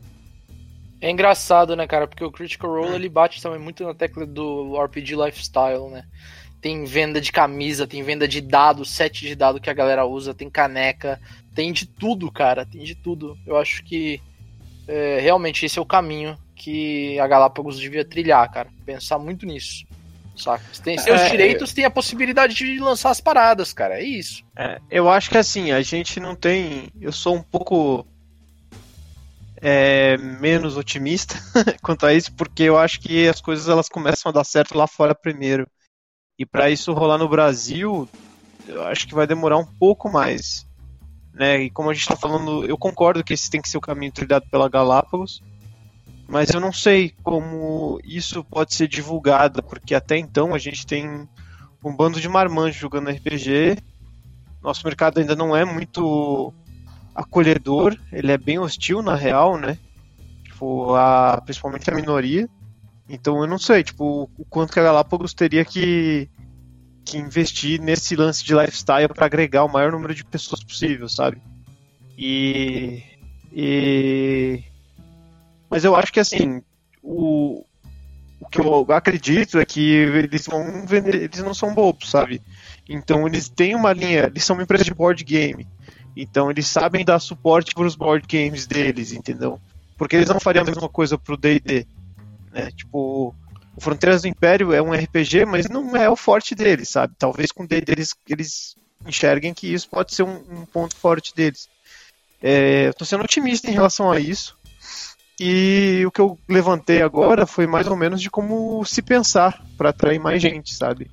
É 1.02 1.10
engraçado, 1.10 1.76
né, 1.76 1.88
cara? 1.88 2.08
Porque 2.08 2.24
o 2.24 2.32
Critical 2.32 2.70
Role 2.70 2.96
ele 2.96 3.10
bate 3.10 3.42
também 3.42 3.60
muito 3.60 3.84
na 3.84 3.94
tecla 3.94 4.26
do 4.26 4.80
RPG 4.80 5.16
lifestyle, 5.16 5.90
né? 5.90 6.06
Tem 6.62 6.86
venda 6.86 7.20
de 7.20 7.32
camisa, 7.32 7.88
tem 7.88 8.04
venda 8.04 8.28
de 8.28 8.40
dado, 8.40 8.86
set 8.86 9.26
de 9.26 9.36
dado 9.36 9.60
que 9.60 9.70
a 9.70 9.74
galera 9.74 10.06
usa, 10.06 10.32
tem 10.32 10.48
caneca, 10.48 11.20
tem 11.56 11.74
de 11.74 11.88
tudo, 11.88 12.32
cara, 12.32 12.68
tem 12.68 12.84
de 12.84 12.94
tudo. 12.94 13.36
Eu 13.48 13.58
acho 13.58 13.84
que 13.84 14.22
é, 14.88 15.20
realmente 15.20 15.66
esse 15.66 15.80
é 15.80 15.82
o 15.82 15.86
caminho 15.86 16.38
que 16.62 17.20
a 17.20 17.28
Galápagos 17.28 17.80
devia 17.80 18.06
trilhar, 18.06 18.50
cara. 18.52 18.70
Pensar 18.86 19.18
muito 19.20 19.46
nisso. 19.46 19.86
Saca? 20.36 20.64
Tem 20.84 20.98
seus 20.98 21.22
É, 21.22 21.30
direitos, 21.30 21.74
tem 21.74 21.86
a 21.86 21.92
possibilidade 21.92 22.56
de 22.56 22.80
lançar 22.80 23.10
as 23.12 23.20
paradas, 23.22 23.74
cara. 23.74 24.00
É 24.00 24.04
isso. 24.04 24.44
É, 24.58 24.80
eu 24.90 25.10
acho 25.10 25.30
que 25.30 25.38
assim, 25.38 25.72
a 25.72 25.82
gente 25.82 26.20
não 26.20 26.36
tem. 26.36 26.90
Eu 27.00 27.12
sou 27.12 27.36
um 27.36 27.44
pouco. 27.44 28.06
é, 29.62 30.18
menos 30.18 30.76
otimista 30.78 31.36
quanto 31.84 32.06
a 32.06 32.14
isso, 32.14 32.34
porque 32.36 32.64
eu 32.64 32.78
acho 32.78 33.00
que 33.00 33.28
as 33.28 33.40
coisas 33.42 33.68
elas 33.70 33.90
começam 33.90 34.30
a 34.30 34.34
dar 34.34 34.44
certo 34.44 34.76
lá 34.78 34.88
fora 34.88 35.14
primeiro. 35.16 35.68
E 36.40 36.46
para 36.46 36.70
isso 36.72 36.94
rolar 36.94 37.18
no 37.18 37.30
Brasil, 37.30 38.10
eu 38.68 38.84
acho 38.88 39.08
que 39.08 39.14
vai 39.16 39.28
demorar 39.28 39.58
um 39.58 39.66
pouco 39.66 40.10
mais. 40.12 40.66
Né? 41.34 41.64
E 41.64 41.70
como 41.72 41.90
a 41.90 41.94
gente 41.94 42.04
está 42.04 42.16
falando, 42.18 42.66
eu 42.66 42.78
concordo 42.78 43.24
que 43.24 43.34
esse 43.34 43.50
tem 43.50 43.62
que 43.62 43.70
ser 43.70 43.78
o 43.78 43.82
caminho 43.82 44.12
trilhado 44.12 44.46
pela 44.50 44.70
Galápagos, 44.70 45.42
mas 46.32 46.50
eu 46.50 46.62
não 46.62 46.72
sei 46.72 47.14
como 47.24 48.00
isso 48.06 48.42
pode 48.42 48.74
ser 48.74 48.88
divulgado, 48.88 49.62
porque 49.62 49.94
até 49.94 50.18
então 50.18 50.56
a 50.56 50.58
gente 50.58 50.88
tem 50.88 51.28
um 51.84 51.94
bando 51.94 52.22
de 52.22 52.30
marmanjos 52.30 52.80
jogando 52.80 53.10
RPG. 53.10 53.78
Nosso 54.64 54.86
mercado 54.86 55.20
ainda 55.20 55.36
não 55.36 55.54
é 55.54 55.66
muito 55.66 56.54
acolhedor, 57.14 57.98
ele 58.14 58.32
é 58.32 58.38
bem 58.38 58.58
hostil 58.58 59.02
na 59.02 59.14
real, 59.14 59.58
né? 59.58 59.78
Tipo, 60.46 60.96
a, 60.96 61.42
principalmente 61.44 61.92
a 61.92 61.96
minoria. 61.96 62.48
Então 63.10 63.42
eu 63.42 63.48
não 63.48 63.60
sei, 63.60 63.84
tipo, 63.84 64.32
o 64.38 64.46
quanto 64.46 64.72
que 64.72 64.80
a 64.80 64.84
Galápagos 64.84 65.34
teria 65.34 65.66
que, 65.66 66.30
que 67.04 67.18
investir 67.18 67.82
nesse 67.82 68.16
lance 68.16 68.42
de 68.42 68.56
lifestyle 68.56 69.10
para 69.10 69.26
agregar 69.26 69.66
o 69.66 69.72
maior 69.72 69.92
número 69.92 70.16
de 70.16 70.24
pessoas 70.24 70.64
possível, 70.64 71.10
sabe? 71.10 71.42
E, 72.18 73.04
e 73.52 74.71
mas 75.72 75.86
eu 75.86 75.96
acho 75.96 76.12
que 76.12 76.20
assim, 76.20 76.62
o, 77.02 77.66
o 78.42 78.50
que 78.50 78.60
eu 78.60 78.86
acredito 78.90 79.58
é 79.58 79.66
que 79.66 79.80
eles 79.82 80.46
vão 80.46 80.86
vender, 80.86 81.16
eles 81.16 81.42
não 81.42 81.54
são 81.54 81.74
bobos, 81.74 82.10
sabe? 82.10 82.42
Então 82.90 83.26
eles 83.26 83.48
têm 83.48 83.74
uma 83.74 83.94
linha, 83.94 84.26
eles 84.26 84.44
são 84.44 84.58
uma 84.58 84.64
empresa 84.64 84.84
de 84.84 84.94
board 84.94 85.24
game. 85.24 85.66
Então 86.14 86.52
eles 86.52 86.68
sabem 86.68 87.06
dar 87.06 87.20
suporte 87.20 87.74
para 87.74 87.86
os 87.86 87.96
board 87.96 88.28
games 88.28 88.68
deles, 88.68 89.14
entendeu? 89.14 89.62
Porque 89.98 90.18
eles 90.18 90.28
não 90.28 90.42
fariam 90.42 90.64
a 90.64 90.68
mesma 90.68 90.90
coisa 90.90 91.18
pro 91.18 91.38
D&D, 91.38 91.88
né? 92.52 92.70
Tipo, 92.72 93.34
o 93.74 93.80
Fronteiras 93.82 94.24
do 94.24 94.28
Império 94.28 94.74
é 94.74 94.82
um 94.82 94.92
RPG, 94.92 95.46
mas 95.46 95.70
não 95.70 95.96
é 95.96 96.10
o 96.10 96.18
forte 96.18 96.54
deles, 96.54 96.90
sabe? 96.90 97.14
Talvez 97.18 97.50
com 97.54 97.64
o 97.64 97.68
D&D 97.68 97.94
eles, 97.94 98.14
eles 98.28 98.76
enxerguem 99.08 99.54
que 99.54 99.74
isso 99.74 99.90
pode 99.90 100.14
ser 100.14 100.24
um, 100.24 100.44
um 100.50 100.66
ponto 100.66 100.98
forte 100.98 101.34
deles. 101.34 101.70
É, 102.42 102.90
eu 102.90 102.94
tô 102.94 103.06
sendo 103.06 103.24
otimista 103.24 103.70
em 103.70 103.74
relação 103.74 104.12
a 104.12 104.20
isso. 104.20 104.58
E 105.44 106.06
o 106.06 106.12
que 106.12 106.22
eu 106.22 106.38
levantei 106.48 107.02
agora 107.02 107.48
foi 107.48 107.66
mais 107.66 107.88
ou 107.88 107.96
menos 107.96 108.22
de 108.22 108.30
como 108.30 108.86
se 108.86 109.02
pensar 109.02 109.60
para 109.76 109.90
atrair 109.90 110.20
mais 110.20 110.40
gente, 110.40 110.72
sabe? 110.72 111.10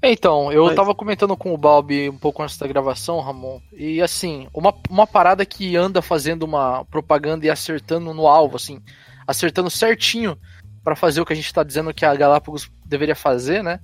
Então, 0.00 0.52
eu 0.52 0.66
Mas... 0.66 0.76
tava 0.76 0.94
comentando 0.94 1.36
com 1.36 1.52
o 1.52 1.58
Balbi 1.58 2.08
um 2.08 2.16
pouco 2.16 2.40
antes 2.40 2.56
da 2.56 2.68
gravação, 2.68 3.20
Ramon, 3.20 3.60
e 3.72 4.00
assim, 4.00 4.46
uma, 4.54 4.72
uma 4.88 5.08
parada 5.08 5.44
que 5.44 5.76
anda 5.76 6.00
fazendo 6.00 6.44
uma 6.44 6.84
propaganda 6.84 7.44
e 7.44 7.50
acertando 7.50 8.14
no 8.14 8.28
alvo, 8.28 8.56
assim, 8.56 8.80
acertando 9.26 9.70
certinho 9.70 10.38
para 10.84 10.94
fazer 10.94 11.20
o 11.20 11.24
que 11.24 11.32
a 11.32 11.36
gente 11.36 11.52
tá 11.52 11.64
dizendo 11.64 11.92
que 11.92 12.04
a 12.04 12.14
Galápagos 12.14 12.70
deveria 12.84 13.16
fazer, 13.16 13.62
né? 13.62 13.80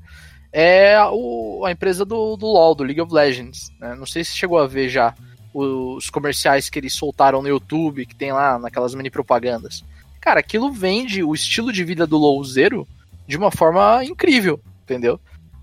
É 0.53 0.95
a, 0.95 1.11
o, 1.11 1.65
a 1.65 1.73
empresa 1.73 2.05
do, 2.05 2.37
do 2.37 2.47
LoL, 2.47 2.77
do 2.77 2.85
League 2.85 3.01
of 3.01 3.13
Legends. 3.13 3.71
Né? 3.81 3.97
Não 3.97 4.07
sei 4.07 4.23
se 4.23 4.37
chegou 4.37 4.59
a 4.59 4.67
ver 4.67 4.89
já 4.89 5.15
os 5.59 6.11
comerciais 6.11 6.71
que 6.71 6.79
eles 6.79 6.95
soltaram 6.95 7.43
no 7.43 7.49
YouTube, 7.49 8.07
que 8.07 8.15
tem 8.15 8.33
lá 8.33 8.59
naquelas 8.59 8.95
mini 8.95 9.11
propagandas. 9.11 9.85
Cara, 10.21 10.41
aquilo 10.41 10.71
vende 10.71 11.23
o 11.23 11.35
estilo 11.35 11.73
de 11.73 11.85
vida 11.85 12.07
do 12.07 12.17
LoL 12.17 12.43
Zero 12.45 12.87
de 13.27 13.37
uma 13.37 13.51
forma 13.51 14.05
incrível, 14.05 14.61
entendeu? 14.83 15.21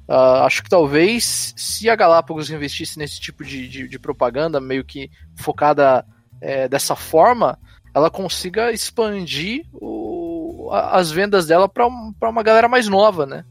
Uh, 0.08 0.44
acho 0.46 0.62
que 0.62 0.70
talvez 0.70 1.54
se 1.58 1.90
a 1.90 1.96
Galápagos 1.96 2.50
investisse 2.52 3.00
nesse 3.00 3.20
tipo 3.20 3.44
de, 3.44 3.68
de, 3.68 3.88
de 3.88 4.00
propaganda, 4.00 4.62
meio 4.62 4.84
que 4.84 5.10
focada 5.36 6.06
é, 6.40 6.68
dessa 6.68 6.96
forma, 6.96 7.58
ela 7.94 8.12
consiga 8.12 8.72
expandir 8.72 9.66
o, 9.74 10.70
a, 10.72 10.98
as 10.98 11.10
vendas 11.10 11.48
dela 11.48 11.68
para 11.68 11.88
uma 11.88 12.44
galera 12.44 12.68
mais 12.68 12.88
nova, 12.88 13.25
né? 13.25 13.44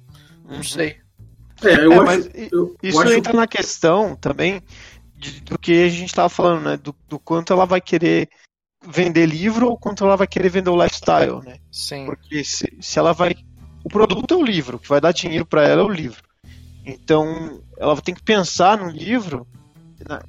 Não 0.48 0.58
uhum. 0.58 0.62
sei. 0.62 0.96
É, 1.62 1.74
eu 1.74 1.92
é, 1.92 2.14
acho, 2.14 2.30
eu, 2.52 2.76
isso 2.82 3.02
eu 3.02 3.16
entra 3.16 3.32
na 3.32 3.46
questão 3.46 4.14
também 4.14 4.62
de, 5.24 5.40
do 5.40 5.58
que 5.58 5.84
a 5.84 5.88
gente 5.88 6.08
estava 6.08 6.28
falando, 6.28 6.64
né? 6.64 6.76
Do, 6.76 6.94
do, 7.08 7.18
quanto 7.18 7.52
ela 7.52 7.64
vai 7.64 7.80
querer 7.80 8.28
vender 8.86 9.26
livro 9.26 9.68
ou 9.68 9.78
quanto 9.78 10.04
ela 10.04 10.16
vai 10.16 10.26
querer 10.26 10.50
vender 10.50 10.70
o 10.70 10.82
lifestyle, 10.82 11.40
né? 11.42 11.58
Sim. 11.70 12.04
Porque 12.06 12.44
se, 12.44 12.76
se 12.80 12.98
ela 12.98 13.12
vai. 13.12 13.34
O 13.82 13.88
produto 13.88 14.34
é 14.34 14.36
o 14.36 14.44
livro, 14.44 14.76
o 14.76 14.80
que 14.80 14.88
vai 14.88 15.00
dar 15.00 15.12
dinheiro 15.12 15.46
para 15.46 15.66
ela 15.66 15.82
é 15.82 15.84
o 15.84 15.88
livro. 15.88 16.22
Então, 16.84 17.62
ela 17.78 17.96
tem 18.00 18.14
que 18.14 18.22
pensar 18.22 18.78
no 18.78 18.90
livro, 18.90 19.46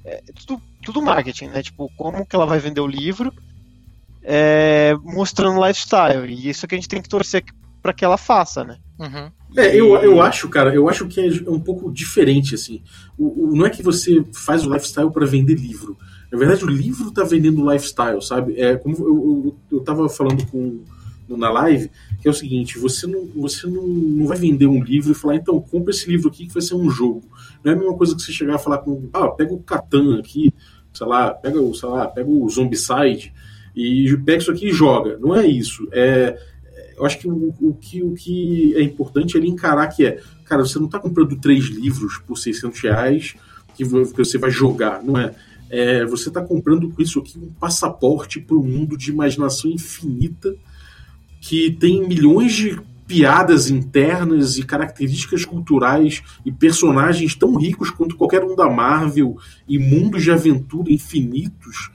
é 0.05 0.21
tudo, 0.45 0.61
tudo 0.83 1.01
marketing, 1.01 1.47
né? 1.47 1.61
Tipo, 1.61 1.89
como 1.97 2.25
que 2.25 2.35
ela 2.35 2.45
vai 2.45 2.59
vender 2.59 2.81
o 2.81 2.87
livro, 2.87 3.33
é, 4.23 4.93
mostrando 5.03 5.65
lifestyle. 5.65 6.33
E 6.33 6.49
isso 6.49 6.67
que 6.67 6.75
a 6.75 6.77
gente 6.77 6.87
tem 6.87 7.01
que 7.01 7.09
torcer 7.09 7.43
para 7.81 7.93
que 7.93 8.05
ela 8.05 8.17
faça, 8.17 8.63
né? 8.63 8.77
Uhum. 8.99 9.31
É, 9.57 9.75
eu, 9.75 9.95
eu 9.95 10.21
acho, 10.21 10.50
cara, 10.50 10.74
eu 10.74 10.89
acho 10.89 11.07
que 11.07 11.19
é 11.19 11.50
um 11.50 11.59
pouco 11.59 11.91
diferente, 11.91 12.55
assim. 12.55 12.81
O, 13.17 13.50
o 13.50 13.55
não 13.55 13.65
é 13.65 13.69
que 13.69 13.83
você 13.83 14.24
faz 14.33 14.65
o 14.65 14.74
lifestyle 14.74 15.12
para 15.12 15.25
vender 15.25 15.55
livro. 15.55 15.97
Na 16.31 16.38
verdade, 16.38 16.63
o 16.65 16.69
livro 16.69 17.12
tá 17.12 17.24
vendendo 17.24 17.69
lifestyle, 17.69 18.21
sabe? 18.21 18.59
É 18.59 18.75
como 18.75 18.95
eu, 18.97 19.05
eu, 19.05 19.77
eu 19.77 19.79
tava 19.81 20.09
falando 20.09 20.45
com 20.47 20.81
na 21.27 21.50
live, 21.50 21.89
que 22.21 22.27
é 22.27 22.31
o 22.31 22.33
seguinte, 22.33 22.77
você 22.77 23.07
não, 23.07 23.25
você 23.35 23.65
não, 23.65 23.81
não 23.88 24.27
vai 24.27 24.38
vender 24.38 24.67
um 24.67 24.83
livro 24.83 25.12
e 25.12 25.15
falar, 25.15 25.35
então, 25.35 25.59
compra 25.59 25.91
esse 25.91 26.07
livro 26.09 26.29
aqui 26.29 26.45
que 26.45 26.53
vai 26.53 26.62
ser 26.62 26.75
um 26.75 26.89
jogo. 26.89 27.24
Não 27.63 27.71
é 27.71 27.75
a 27.75 27.77
mesma 27.77 27.95
coisa 27.95 28.15
que 28.15 28.21
você 28.21 28.31
chegar 28.31 28.55
e 28.55 28.63
falar 28.63 28.79
com, 28.79 29.09
ah, 29.12 29.29
pega 29.29 29.53
o 29.53 29.59
Catan 29.59 30.19
aqui, 30.19 30.53
sei 30.93 31.07
lá, 31.07 31.31
pega 31.31 31.59
o, 31.59 31.74
sei 31.74 31.89
lá, 31.89 32.07
pega 32.07 32.29
o 32.29 32.47
Zombicide 32.47 33.33
e 33.75 34.15
pega 34.24 34.38
isso 34.38 34.51
aqui 34.51 34.67
e 34.67 34.74
joga. 34.74 35.17
Não 35.17 35.35
é 35.35 35.45
isso. 35.45 35.88
É, 35.91 36.38
eu 36.97 37.05
acho 37.05 37.19
que 37.19 37.27
o, 37.27 37.53
o, 37.59 37.73
que 37.73 38.03
o 38.03 38.13
que 38.13 38.73
é 38.75 38.81
importante 38.81 39.35
é 39.35 39.39
ele 39.39 39.49
encarar 39.49 39.87
que 39.87 40.05
é, 40.05 40.21
cara, 40.45 40.65
você 40.65 40.79
não 40.79 40.85
está 40.85 40.99
comprando 40.99 41.35
três 41.35 41.65
livros 41.65 42.17
por 42.19 42.37
600 42.37 42.79
reais 42.81 43.35
que 43.75 43.83
você 43.83 44.37
vai 44.37 44.49
jogar, 44.49 45.03
não 45.03 45.17
é? 45.17 45.35
é 45.69 46.05
você 46.05 46.29
está 46.29 46.41
comprando 46.41 46.89
com 46.89 47.01
isso 47.01 47.19
aqui 47.19 47.37
um 47.37 47.51
passaporte 47.59 48.39
para 48.39 48.55
um 48.55 48.63
mundo 48.63 48.97
de 48.97 49.11
imaginação 49.11 49.69
infinita 49.69 50.55
que 51.41 51.71
tem 51.71 52.07
milhões 52.07 52.53
de 52.53 52.79
piadas 53.05 53.69
internas 53.69 54.57
e 54.57 54.63
características 54.63 55.45
culturais 55.45 56.23
e 56.43 56.51
personagens 56.51 57.35
tão 57.35 57.55
ricos 57.55 57.91
quanto 57.91 58.15
qualquer 58.15 58.43
um 58.43 58.55
da 58.55 58.67
Marvel 58.67 59.37
e 59.67 59.77
mundos 59.77 60.23
de 60.23 60.31
aventura 60.31 60.91
infinitos 60.91 61.91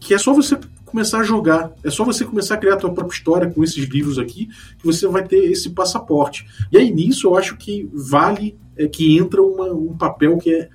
que 0.00 0.14
é 0.14 0.18
só 0.18 0.32
você 0.32 0.58
começar 0.88 1.20
a 1.20 1.22
jogar. 1.22 1.72
É 1.84 1.90
só 1.90 2.04
você 2.04 2.24
começar 2.24 2.54
a 2.54 2.58
criar 2.58 2.74
a 2.74 2.78
tua 2.78 2.92
própria 2.92 3.16
história 3.16 3.50
com 3.50 3.62
esses 3.62 3.84
livros 3.88 4.18
aqui 4.18 4.48
que 4.78 4.86
você 4.86 5.06
vai 5.06 5.24
ter 5.24 5.50
esse 5.50 5.70
passaporte. 5.70 6.46
E 6.72 6.78
aí 6.78 6.90
nisso 6.90 7.28
eu 7.28 7.36
acho 7.36 7.56
que 7.56 7.88
vale 7.92 8.58
é 8.76 8.86
que 8.86 9.16
entra 9.16 9.42
uma, 9.42 9.72
um 9.72 9.96
papel 9.96 10.38
que 10.38 10.54
é 10.54 10.68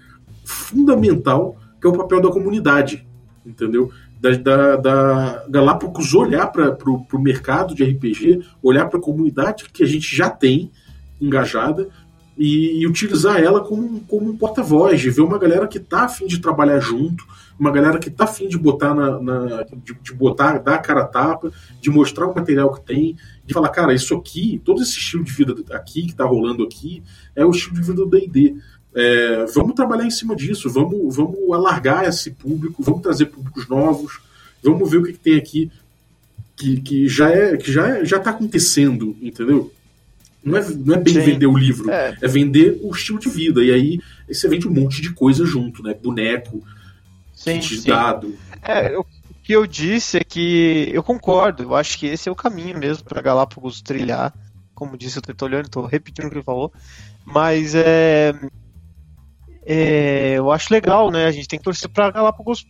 fundamental, 0.43 1.57
que 1.79 1.87
é 1.87 1.89
o 1.89 1.97
papel 1.97 2.21
da 2.21 2.29
comunidade, 2.29 3.07
entendeu? 3.45 3.91
da, 4.23 4.31
da, 4.37 4.75
da 4.77 5.45
Galápagos 5.49 6.13
olhar 6.13 6.47
para 6.47 6.77
o 6.81 7.19
mercado 7.19 7.75
de 7.75 7.83
RPG, 7.83 8.41
olhar 8.61 8.85
para 8.85 8.97
a 8.97 9.01
comunidade 9.01 9.65
que 9.65 9.83
a 9.83 9.85
gente 9.85 10.15
já 10.15 10.29
tem 10.29 10.71
engajada 11.19 11.89
e, 12.37 12.79
e 12.81 12.87
utilizar 12.87 13.41
ela 13.41 13.59
como, 13.59 13.99
como 14.01 14.31
um 14.31 14.37
porta-voz, 14.37 15.01
de 15.01 15.09
ver 15.09 15.21
uma 15.21 15.37
galera 15.37 15.67
que 15.67 15.77
está 15.77 16.05
afim 16.05 16.25
de 16.25 16.39
trabalhar 16.39 16.79
junto, 16.79 17.25
uma 17.59 17.71
galera 17.71 17.99
que 17.99 18.09
está 18.09 18.23
afim 18.25 18.47
de 18.47 18.57
botar 18.57 18.93
na, 18.93 19.19
na 19.19 19.63
de, 19.63 19.93
de, 20.01 20.13
botar, 20.13 20.57
dar 20.57 20.75
a 20.75 20.79
cara 20.79 21.01
a 21.01 21.05
tapa, 21.05 21.51
de 21.79 21.89
mostrar 21.89 22.27
o 22.27 22.35
material 22.35 22.73
que 22.73 22.81
tem, 22.81 23.15
de 23.45 23.53
falar, 23.53 23.69
cara, 23.69 23.93
isso 23.93 24.15
aqui, 24.15 24.61
todo 24.63 24.81
esse 24.81 24.97
estilo 24.97 25.23
de 25.23 25.31
vida 25.31 25.55
aqui 25.71 26.03
que 26.03 26.11
está 26.11 26.25
rolando 26.25 26.63
aqui, 26.63 27.03
é 27.35 27.45
o 27.45 27.51
estilo 27.51 27.75
de 27.75 27.81
vida 27.81 27.93
do 27.93 28.05
D&D. 28.05 28.55
É, 28.95 29.45
vamos 29.53 29.73
trabalhar 29.73 30.05
em 30.05 30.11
cima 30.11 30.35
disso, 30.35 30.69
vamos, 30.69 31.15
vamos 31.15 31.51
alargar 31.51 32.05
esse 32.05 32.31
público, 32.31 32.83
vamos 32.83 33.01
trazer 33.01 33.27
públicos 33.27 33.67
novos, 33.67 34.19
vamos 34.63 34.89
ver 34.89 34.97
o 34.97 35.03
que, 35.03 35.13
que 35.13 35.19
tem 35.19 35.37
aqui 35.37 35.71
que, 36.55 36.81
que 36.81 37.07
já 37.07 37.29
é 37.29 37.57
que 37.57 37.71
já 37.71 37.87
é, 37.87 38.05
já 38.05 38.17
está 38.17 38.29
acontecendo, 38.29 39.15
entendeu? 39.21 39.71
Não 40.43 40.57
é, 40.57 40.69
não 40.69 40.95
é 40.95 40.97
bem 40.97 41.13
Sim. 41.13 41.21
vender 41.21 41.47
o 41.47 41.57
livro, 41.57 41.89
é. 41.89 42.17
é. 42.21 42.27
vender 42.27 42.79
o 42.83 42.91
estilo 42.91 43.19
de 43.19 43.29
vida. 43.29 43.63
E 43.63 43.71
aí 43.71 43.99
você 44.27 44.47
vende 44.47 44.67
um 44.67 44.71
monte 44.71 45.01
de 45.01 45.11
coisa 45.11 45.45
junto, 45.45 45.81
né? 45.81 45.93
Boneco, 45.93 46.61
sim, 47.43 47.59
kit 47.59 47.81
sim. 47.81 47.89
dado. 47.89 48.37
É, 48.61 48.97
o 48.97 49.05
que 49.43 49.53
eu 49.53 49.67
disse 49.67 50.17
é 50.17 50.23
que 50.23 50.89
eu 50.93 51.03
concordo, 51.03 51.63
eu 51.63 51.75
acho 51.75 51.97
que 51.97 52.07
esse 52.07 52.29
é 52.29 52.31
o 52.31 52.35
caminho 52.35 52.77
mesmo 52.77 53.03
para 53.03 53.21
Galápagos 53.21 53.81
trilhar. 53.81 54.33
Como 54.73 54.97
disse 54.97 55.19
o 55.19 55.45
olhando, 55.45 55.65
estou 55.65 55.85
repetindo 55.85 56.25
o 56.25 56.29
que 56.29 56.37
ele 56.37 56.43
falou. 56.43 56.71
Mas 57.25 57.75
é, 57.75 58.33
é, 59.65 60.33
eu 60.37 60.51
acho 60.51 60.73
legal, 60.73 61.11
né? 61.11 61.25
A 61.25 61.31
gente 61.31 61.47
tem 61.47 61.59
que 61.59 61.65
torcer 61.65 61.89
para 61.89 62.11
Galápagos 62.11 62.65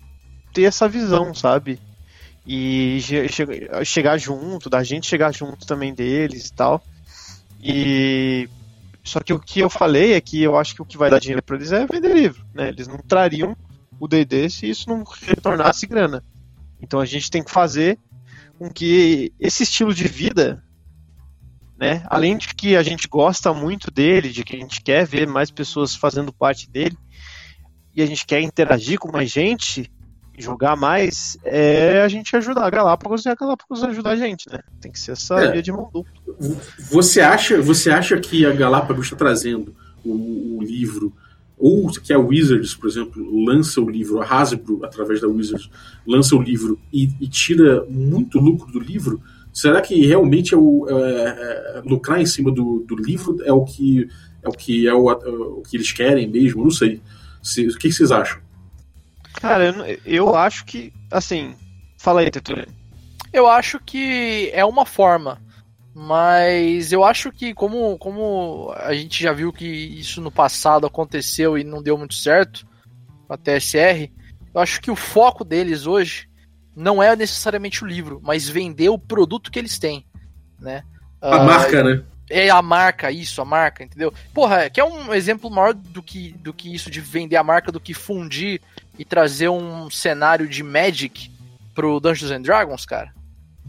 ter 0.53 0.63
essa 0.63 0.87
visão, 0.87 1.33
sabe? 1.33 1.79
E 2.45 2.99
che 3.01 3.27
chegar 3.85 4.17
junto, 4.17 4.69
da 4.69 4.83
gente 4.83 5.07
chegar 5.07 5.33
junto 5.33 5.65
também 5.65 5.93
deles 5.93 6.47
e 6.47 6.53
tal. 6.53 6.83
E 7.61 8.49
só 9.03 9.19
que 9.21 9.33
o 9.33 9.39
que 9.39 9.59
eu 9.59 9.69
falei 9.69 10.13
é 10.13 10.21
que 10.21 10.41
eu 10.41 10.57
acho 10.57 10.75
que 10.75 10.81
o 10.81 10.85
que 10.85 10.97
vai 10.97 11.09
dar 11.09 11.19
dinheiro 11.19 11.41
para 11.41 11.55
eles 11.55 11.71
é 11.71 11.85
vender 11.85 12.13
livro, 12.13 12.45
né? 12.53 12.69
Eles 12.69 12.87
não 12.87 12.97
trariam 12.97 13.55
o 13.99 14.07
D&D 14.07 14.49
se 14.49 14.69
isso 14.69 14.89
não 14.89 15.03
retornasse 15.03 15.85
grana. 15.87 16.23
Então 16.81 16.99
a 16.99 17.05
gente 17.05 17.31
tem 17.31 17.43
que 17.43 17.51
fazer 17.51 17.97
com 18.57 18.69
que 18.69 19.33
esse 19.39 19.63
estilo 19.63 19.93
de 19.93 20.07
vida, 20.07 20.63
né, 21.77 22.03
além 22.07 22.37
de 22.37 22.53
que 22.53 22.75
a 22.75 22.83
gente 22.83 23.07
gosta 23.07 23.53
muito 23.53 23.89
dele, 23.89 24.29
de 24.29 24.43
que 24.43 24.55
a 24.55 24.59
gente 24.59 24.81
quer 24.81 25.05
ver 25.05 25.27
mais 25.27 25.49
pessoas 25.49 25.95
fazendo 25.95 26.31
parte 26.31 26.69
dele, 26.69 26.97
e 27.95 28.01
a 28.01 28.05
gente 28.05 28.25
quer 28.25 28.41
interagir 28.41 28.99
com 28.99 29.11
mais 29.11 29.29
gente, 29.31 29.91
jogar 30.37 30.75
mais, 30.75 31.37
é 31.43 32.01
a 32.01 32.07
gente 32.07 32.35
ajudar 32.35 32.65
a 32.65 32.69
Galápagos 32.69 33.25
e 33.25 33.29
a 33.29 33.35
Galápagos 33.35 33.83
ajudar 33.83 34.11
a 34.11 34.15
gente, 34.15 34.49
né? 34.51 34.59
Tem 34.81 34.91
que 34.91 34.99
ser 34.99 35.11
essa 35.11 35.35
É. 35.35 35.51
via 35.51 35.61
de 35.61 35.71
mão 35.71 35.89
dupla. 35.93 36.11
Você 36.89 37.21
acha, 37.21 37.61
você 37.61 37.91
acha 37.91 38.19
que 38.19 38.45
a 38.45 38.51
Galápagos 38.51 39.05
está 39.05 39.15
trazendo 39.15 39.75
o, 40.03 40.57
o 40.57 40.63
livro, 40.63 41.13
ou 41.65 41.89
que 41.89 42.11
a 42.11 42.19
Wizards, 42.19 42.75
por 42.75 42.89
exemplo, 42.89 43.45
lança 43.45 43.79
o 43.79 43.89
livro, 43.89 44.21
a 44.21 44.25
Hasbro, 44.25 44.83
através 44.83 45.21
da 45.21 45.29
Wizards, 45.29 45.69
lança 46.05 46.35
o 46.35 46.41
livro 46.41 46.77
e, 46.91 47.09
e 47.21 47.27
tira 47.27 47.85
muito 47.89 48.37
lucro 48.37 48.69
do 48.69 48.79
livro? 48.81 49.21
Será 49.53 49.79
que 49.79 50.05
realmente 50.05 50.53
é 50.53 50.57
o, 50.57 50.85
é, 50.89 50.93
é, 51.77 51.81
lucrar 51.85 52.19
em 52.19 52.25
cima 52.25 52.51
do, 52.51 52.83
do 52.85 52.95
livro 52.97 53.37
é 53.45 53.53
o 53.53 53.63
que 53.63 54.09
é 54.41 54.49
o 54.49 54.51
que 54.51 54.85
é 54.85 54.93
o, 54.93 55.09
é 55.09 55.15
o 55.15 55.61
que 55.61 55.77
eles 55.77 55.89
querem 55.93 56.27
mesmo? 56.27 56.63
Não 56.63 56.71
sei. 56.71 56.99
Se- 57.41 57.65
o 57.65 57.77
que 57.77 57.89
vocês 57.89 58.11
acham? 58.11 58.41
Cara, 59.35 59.65
eu, 59.65 59.99
eu 60.05 60.35
acho 60.35 60.65
que, 60.65 60.91
assim, 61.09 61.53
fala 61.97 62.19
aí, 62.19 62.29
Tetúlio. 62.29 62.67
Eu 63.31 63.47
acho 63.47 63.79
que 63.79 64.49
é 64.53 64.65
uma 64.65 64.85
forma, 64.85 65.39
mas 65.93 66.91
eu 66.91 67.03
acho 67.03 67.31
que 67.31 67.53
como, 67.53 67.97
como 67.97 68.73
a 68.77 68.93
gente 68.93 69.21
já 69.21 69.31
viu 69.31 69.53
que 69.53 69.65
isso 69.65 70.21
no 70.21 70.31
passado 70.31 70.87
aconteceu 70.87 71.57
e 71.57 71.63
não 71.63 71.83
deu 71.83 71.97
muito 71.97 72.15
certo 72.15 72.65
com 73.27 73.33
a 73.33 73.37
TSR, 73.37 74.11
eu 74.53 74.61
acho 74.61 74.81
que 74.81 74.89
o 74.89 74.95
foco 74.95 75.43
deles 75.43 75.85
hoje 75.85 76.27
não 76.75 77.01
é 77.01 77.15
necessariamente 77.15 77.83
o 77.83 77.87
livro, 77.87 78.19
mas 78.23 78.49
vender 78.49 78.89
o 78.89 78.97
produto 78.97 79.51
que 79.51 79.59
eles 79.59 79.77
têm, 79.77 80.05
né? 80.59 80.83
A 81.21 81.35
Ah, 81.35 81.45
marca, 81.45 81.83
né? 81.83 82.03
É 82.29 82.49
a 82.49 82.61
marca, 82.61 83.11
isso, 83.11 83.41
a 83.41 83.45
marca, 83.45 83.83
entendeu? 83.83 84.11
Porra, 84.33 84.69
quer 84.69 84.83
um 84.83 85.13
exemplo 85.13 85.51
maior 85.51 85.73
do 85.73 86.01
que, 86.01 86.31
do 86.39 86.51
que 86.53 86.73
isso 86.73 86.89
de 86.89 86.99
vender 86.99 87.35
a 87.35 87.43
marca, 87.43 87.71
do 87.71 87.79
que 87.79 87.93
fundir 87.93 88.59
e 88.97 89.05
trazer 89.05 89.49
um 89.49 89.89
cenário 89.91 90.47
de 90.47 90.63
Magic 90.63 91.29
pro 91.75 91.99
Dungeons 91.99 92.31
and 92.31 92.41
Dragons, 92.41 92.85
cara? 92.85 93.13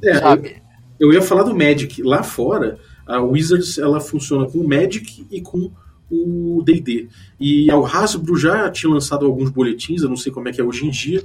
É, 0.02 0.14
Sabe? 0.18 0.62
Eu 0.98 1.12
ia 1.12 1.22
falar 1.22 1.42
do 1.42 1.54
Magic. 1.54 2.02
Lá 2.02 2.22
fora, 2.22 2.78
a 3.06 3.20
Wizards 3.20 3.78
ela 3.78 4.00
funciona 4.00 4.46
com 4.46 4.58
o 4.58 4.68
Magic 4.68 5.26
e 5.30 5.40
com 5.40 5.70
o 6.10 6.62
D&D. 6.64 7.08
E 7.40 7.70
a 7.70 7.76
Hasbro 7.76 8.36
já 8.36 8.70
tinha 8.70 8.92
lançado 8.92 9.26
alguns 9.26 9.50
boletins, 9.50 10.02
eu 10.02 10.08
não 10.08 10.16
sei 10.16 10.30
como 10.30 10.48
é 10.48 10.52
que 10.52 10.60
é 10.60 10.64
hoje 10.64 10.86
em 10.86 10.90
dia, 10.90 11.22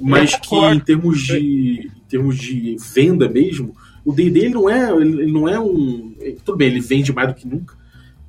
mas 0.00 0.32
Eu 0.32 0.40
que 0.40 0.56
em 0.56 0.80
termos 0.80 1.20
de, 1.20 1.90
em 1.94 2.08
termos 2.08 2.38
de 2.38 2.76
venda 2.94 3.28
mesmo, 3.28 3.74
o 4.04 4.12
D&D 4.12 4.48
não 4.48 4.68
é 4.68 4.90
ele 4.90 5.30
não 5.30 5.48
é 5.48 5.60
um 5.60 6.14
tudo 6.44 6.56
bem, 6.56 6.68
ele 6.68 6.80
vende 6.80 7.12
mais 7.12 7.28
do 7.28 7.34
que 7.34 7.46
nunca 7.46 7.76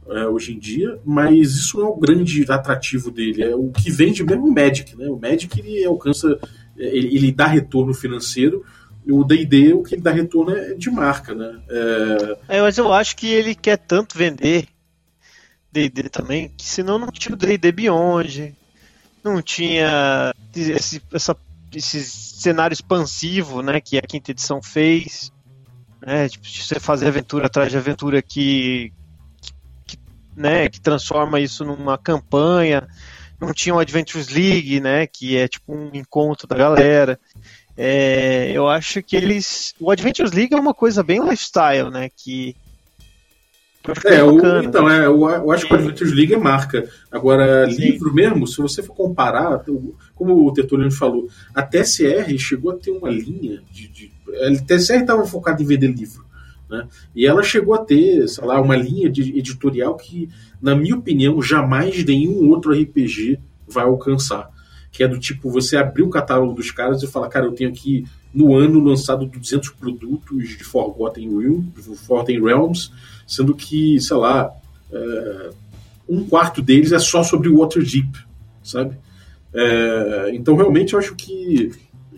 é, 0.10 0.28
hoje 0.28 0.54
em 0.54 0.60
dia, 0.60 1.00
mas 1.06 1.56
isso 1.56 1.78
não 1.78 1.88
é 1.88 1.90
o 1.90 1.96
grande 1.96 2.46
atrativo 2.52 3.10
dele. 3.10 3.44
É 3.44 3.56
o 3.56 3.70
que 3.70 3.90
vende 3.90 4.24
mesmo 4.24 4.48
é 4.48 4.50
o 4.50 4.54
Magic, 4.54 4.98
né? 4.98 5.08
O 5.08 5.18
Magic 5.18 5.60
ele 5.60 5.86
alcança 5.86 6.38
ele, 6.76 7.16
ele 7.16 7.32
dá 7.32 7.48
retorno 7.48 7.94
financeiro 7.94 8.64
o 9.08 9.24
D&D, 9.24 9.74
o 9.74 9.84
que 9.84 9.96
ele 9.96 10.02
dá 10.02 10.12
retorno 10.12 10.56
é 10.56 10.74
de 10.74 10.90
marca, 10.90 11.34
né? 11.36 11.60
É, 12.48 12.58
É, 12.58 12.62
mas 12.62 12.78
eu 12.78 12.92
acho 12.94 13.16
que 13.16 13.28
ele 13.28 13.54
quer 13.56 13.78
tanto 13.78 14.18
vender 14.18 14.68
D&D 15.72 16.10
também, 16.10 16.50
que 16.56 16.66
senão 16.66 17.00
não 17.00 17.12
tinha 17.12 17.34
o 17.34 17.38
D&D 17.38 17.72
Beyond, 17.72 18.56
não 19.24 19.42
tinha 19.42 20.34
esse, 20.56 21.02
essa- 21.12 21.36
esse 21.74 22.04
cenário 22.04 22.74
expansivo, 22.74 23.62
né, 23.62 23.82
que 23.82 23.98
a 23.98 24.02
quinta 24.02 24.32
edição 24.32 24.62
fez, 24.62 25.32
né, 26.06 26.30
tipo, 26.30 26.46
você 26.46 26.80
fazer 26.80 27.08
aventura 27.08 27.48
atrás 27.48 27.72
de 27.72 27.78
aventura 27.78 28.22
que, 28.22 28.92
que, 29.88 29.98
né, 30.36 30.70
que 30.70 30.80
transforma 30.80 31.40
isso 31.40 31.66
numa 31.66 31.98
campanha, 31.98 32.88
não 33.40 33.52
tinha 33.54 33.74
o 33.74 33.80
Adventures 33.80 34.28
League, 34.30 34.80
né, 34.80 35.08
que 35.08 35.36
é 35.38 35.48
tipo 35.48 35.74
um 35.74 35.90
encontro 35.94 36.46
da 36.48 36.56
galera, 36.56 37.20
é, 37.76 38.52
eu 38.52 38.68
acho 38.68 39.02
que 39.02 39.16
eles. 39.16 39.74
O 39.80 39.90
Adventures 39.90 40.32
League 40.32 40.54
é 40.54 40.60
uma 40.60 40.74
coisa 40.74 41.02
bem 41.02 41.22
lifestyle, 41.22 41.90
né? 41.90 42.10
Que. 42.16 42.56
é, 44.06 44.10
bem 44.10 44.22
o, 44.22 44.36
bacana. 44.36 44.64
então, 44.64 44.90
é, 44.90 45.06
eu, 45.06 45.28
eu 45.28 45.52
acho 45.52 45.66
que 45.66 45.74
o 45.74 45.76
Adventures 45.76 46.14
League 46.14 46.34
é 46.34 46.38
marca. 46.38 46.88
Agora, 47.12 47.70
Sim. 47.70 47.82
livro 47.82 48.14
mesmo, 48.14 48.46
se 48.46 48.62
você 48.62 48.84
for 48.84 48.96
comparar, 48.96 49.64
como 50.14 50.48
o 50.48 50.54
Tertuliano 50.54 50.92
falou, 50.92 51.28
a 51.54 51.64
TSR 51.64 52.38
chegou 52.38 52.72
a 52.72 52.76
ter 52.76 52.92
uma 52.92 53.10
linha 53.10 53.62
de. 53.72 53.88
de 53.88 54.14
a 54.28 54.66
TSR 54.66 55.02
estava 55.02 55.26
focada 55.26 55.62
em 55.62 55.66
vender 55.66 55.88
livro. 55.88 56.24
Né? 56.70 56.88
E 57.16 57.26
ela 57.26 57.44
chegou 57.44 57.74
a 57.74 57.84
ter, 57.84 58.28
sei 58.28 58.46
lá, 58.46 58.62
uma 58.62 58.76
linha 58.76 59.10
de 59.10 59.38
editorial 59.38 59.96
que, 59.96 60.30
na 60.62 60.76
minha 60.76 60.96
opinião, 60.96 61.42
jamais 61.42 62.04
nenhum 62.04 62.50
outro 62.50 62.72
RPG 62.72 63.40
vai 63.68 63.84
alcançar. 63.84 64.50
Que 64.94 65.04
é 65.04 65.08
do 65.08 65.20
tipo, 65.20 65.50
você 65.50 65.76
abrir 65.76 66.04
o 66.04 66.10
catálogo 66.10 66.54
dos 66.54 66.72
caras 66.72 67.04
e 67.04 67.08
falar, 67.08 67.28
cara, 67.28 67.46
eu 67.46 67.52
tenho 67.52 67.70
aqui 67.70 68.06
no 68.34 68.56
ano 68.56 68.80
lançado 68.80 69.26
200 69.26 69.72
produtos 69.72 70.50
de 70.50 70.64
Forgotten, 70.64 71.30
Forgotten 72.08 72.42
Realms, 72.42 72.92
sendo 73.28 73.54
que, 73.54 74.00
sei 74.00 74.16
lá, 74.16 74.50
é, 74.92 75.50
um 76.08 76.24
quarto 76.24 76.62
deles 76.62 76.92
é 76.92 77.00
só 77.00 77.24
sobre 77.24 77.50
Waterdeep, 77.50 78.18
sabe? 78.64 78.96
É, 79.54 80.32
então, 80.34 80.56
realmente, 80.56 80.94
eu 80.94 81.00
acho 81.00 81.16
que 81.16 81.72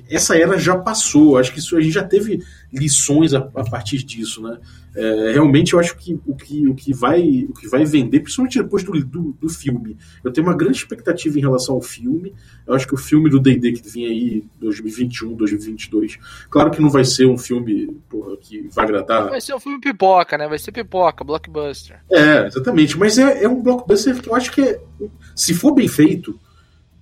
essa 0.10 0.38
era 0.38 0.58
já 0.58 0.78
passou. 0.78 1.38
Acho 1.38 1.52
que 1.52 1.60
isso 1.60 1.78
a 1.78 1.82
gente 1.82 1.94
já 1.94 2.04
teve 2.04 2.44
lições 2.72 3.34
a, 3.34 3.40
a 3.40 3.64
partir 3.64 4.04
disso, 4.04 4.42
né? 4.42 4.58
É, 4.96 5.34
realmente, 5.34 5.74
eu 5.74 5.80
acho 5.80 5.98
que 5.98 6.18
o 6.26 6.34
que, 6.34 6.68
o 6.68 6.74
que, 6.74 6.94
vai, 6.94 7.46
o 7.50 7.54
que 7.54 7.68
vai 7.68 7.84
vender, 7.84 8.22
principalmente 8.22 8.62
depois 8.62 8.82
do, 8.82 8.94
do, 9.04 9.38
do 9.42 9.50
filme, 9.50 9.98
eu 10.24 10.32
tenho 10.32 10.48
uma 10.48 10.56
grande 10.56 10.78
expectativa 10.78 11.38
em 11.38 11.42
relação 11.42 11.76
ao 11.76 11.82
filme. 11.82 12.34
Eu 12.66 12.74
acho 12.74 12.88
que 12.88 12.94
o 12.94 12.98
filme 12.98 13.30
do 13.30 13.38
D&D 13.38 13.74
que 13.74 13.90
vem 13.90 14.06
aí 14.06 14.44
2021, 14.58 15.34
2022, 15.34 16.18
claro 16.50 16.72
que 16.72 16.82
não 16.82 16.90
vai 16.90 17.04
ser 17.04 17.26
um 17.26 17.38
filme 17.38 17.88
porra, 18.10 18.38
que 18.38 18.70
vai 18.74 18.86
agradar 18.86 19.30
Vai 19.30 19.42
ser 19.42 19.54
um 19.54 19.60
filme 19.60 19.82
pipoca, 19.82 20.38
né? 20.38 20.48
Vai 20.48 20.60
ser 20.60 20.72
pipoca, 20.72 21.26
blockbuster. 21.26 22.00
é, 22.10 22.48
exatamente. 22.48 22.98
Mas 22.98 23.18
é, 23.18 23.44
é 23.44 23.50
um 23.50 23.62
blockbuster 23.62 24.22
que 24.22 24.30
eu 24.30 24.36
acho 24.36 24.52
que 24.54 24.62
é, 24.62 24.80
se 25.36 25.54
for 25.54 25.74
bem 25.74 25.90
feito, 25.90 26.40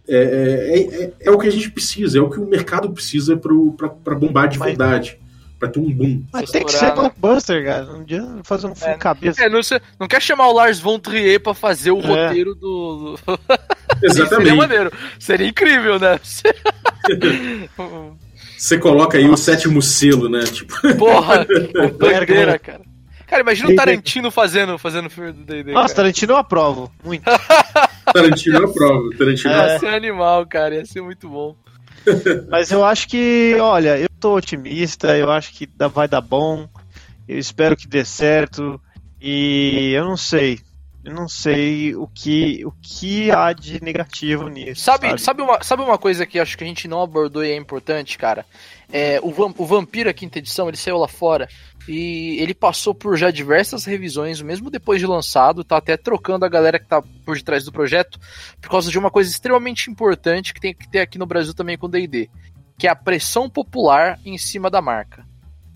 é, 0.08 0.16
é, 0.18 1.04
é, 1.04 1.14
é 1.22 1.32
o 1.32 1.38
que 1.40 1.48
a 1.48 1.52
gente 1.52 1.72
precisa, 1.72 2.18
é 2.18 2.22
o 2.22 2.30
que 2.30 2.40
o 2.40 2.46
mercado 2.46 2.90
precisa 2.92 3.38
para 3.38 4.16
bombar 4.16 4.48
de 4.50 4.60
verdade, 4.60 5.18
para 5.58 5.70
ter 5.70 5.80
um 5.80 5.90
boom. 5.92 6.24
Mas 6.34 6.52
tem 6.52 6.66
que 6.66 6.72
ser 6.74 6.86
né? 6.88 6.92
blockbuster, 6.92 7.64
cara. 7.64 7.86
Não 7.86 8.02
adianta 8.02 8.44
fazer 8.44 8.68
um 8.68 8.76
filme 8.76 8.94
É, 8.94 8.98
cabeça. 8.98 9.44
É, 9.44 9.50
não, 9.50 9.62
não 10.00 10.08
quer 10.08 10.22
chamar 10.22 10.48
o 10.50 10.54
Lars 10.54 10.80
von 10.80 11.00
Trier 11.00 11.40
pra 11.40 11.54
fazer 11.54 11.92
o 11.92 12.00
É. 12.02 12.26
roteiro 12.26 12.54
do. 12.56 13.16
do... 13.16 13.20
Seria 14.00 14.24
Exatamente. 14.26 14.56
maneiro. 14.58 14.92
Seria 15.20 15.48
incrível, 15.48 15.98
né? 16.00 16.20
Você 18.58 18.78
coloca 18.78 19.18
aí 19.18 19.28
o 19.28 19.38
sétimo 19.38 19.82
selo, 19.82 20.30
né? 20.30 20.44
Tipo, 20.44 20.74
Porra, 20.98 21.46
doideira, 21.98 22.54
né? 22.54 22.58
cara. 22.58 22.82
Cara, 23.28 23.42
imagina 23.42 23.70
o 23.70 23.76
Tarantino 23.76 24.30
fazendo, 24.30 24.78
fazendo 24.78 25.10
filme 25.10 25.32
do 25.32 25.44
D&D, 25.44 25.72
Nossa, 25.72 25.88
cara. 25.88 25.96
Tarantino 25.96 26.34
eu 26.34 26.38
aprovo. 26.38 26.92
Muito. 27.04 27.24
Tarantino 28.12 28.58
é 28.58 28.64
a 28.66 28.68
prova. 28.68 29.10
Tarantino 29.18 29.54
é. 29.54 29.74
Ia 29.74 29.80
ser 29.80 29.88
animal, 29.94 30.46
cara. 30.46 30.76
Ia 30.76 30.86
ser 30.86 31.02
muito 31.02 31.30
bom. 31.30 31.56
Mas 32.50 32.72
eu 32.72 32.84
acho 32.84 33.08
que, 33.08 33.56
olha, 33.60 33.98
eu 33.98 34.10
tô 34.20 34.36
otimista, 34.36 35.18
eu 35.18 35.32
acho 35.32 35.54
que 35.54 35.66
dá- 35.66 35.88
vai 35.88 36.08
dar 36.08 36.22
bom. 36.22 36.68
Eu 37.28 37.38
espero 37.40 37.76
que 37.78 37.88
dê 37.88 38.04
certo. 38.04 38.80
E 39.22 39.94
eu 39.96 40.04
não 40.04 40.18
sei. 40.18 40.60
Eu 41.06 41.14
não 41.14 41.28
sei 41.28 41.94
o 41.96 42.08
que, 42.08 42.66
o 42.66 42.72
que 42.82 43.30
há 43.30 43.52
de 43.52 43.84
negativo 43.84 44.48
nisso. 44.48 44.82
Sabe, 44.84 45.08
Sabe, 45.10 45.22
sabe, 45.22 45.42
uma, 45.42 45.62
sabe 45.62 45.82
uma 45.84 45.98
coisa 45.98 46.26
que 46.26 46.40
acho 46.40 46.58
que 46.58 46.64
a 46.64 46.68
gente 46.68 46.88
não 46.88 47.02
abordou 47.02 47.44
e 47.44 47.52
é 47.52 47.56
importante, 47.58 48.18
cara? 48.18 48.46
É, 48.96 49.20
o, 49.22 49.30
o 49.30 49.66
Vampiro, 49.66 50.08
a 50.08 50.14
quinta 50.14 50.38
edição, 50.38 50.68
ele 50.68 50.78
saiu 50.78 51.00
lá 51.00 51.08
fora 51.08 51.50
e 51.88 52.38
ele 52.40 52.54
passou 52.54 52.94
por 52.94 53.18
já 53.18 53.32
diversas 53.32 53.86
revisões, 53.86 54.40
mesmo 54.40 54.70
depois 54.70 55.00
de 55.00 55.08
lançado, 55.08 55.64
tá 55.64 55.78
até 55.78 55.98
trocando 55.98 56.46
a 56.46 56.50
galera 56.50 56.78
que 56.78 56.86
tá 56.86 57.02
por 57.26 57.36
detrás 57.36 57.66
do 57.66 57.72
projeto, 57.72 58.20
por 58.62 58.70
causa 58.70 58.92
de 58.92 59.00
uma 59.00 59.10
coisa 59.10 59.32
extremamente 59.32 59.90
importante 59.90 60.54
que 60.54 60.62
tem 60.62 60.76
que 60.76 60.88
ter 60.88 61.00
aqui 61.00 61.18
no 61.18 61.26
Brasil 61.26 61.56
também 61.56 61.76
com 61.76 61.90
D&D, 61.90 62.30
que 62.78 62.86
é 62.86 62.92
a 62.92 62.96
pressão 62.96 63.50
popular 63.50 64.20
em 64.24 64.38
cima 64.38 64.70
da 64.70 64.80
marca, 64.80 65.26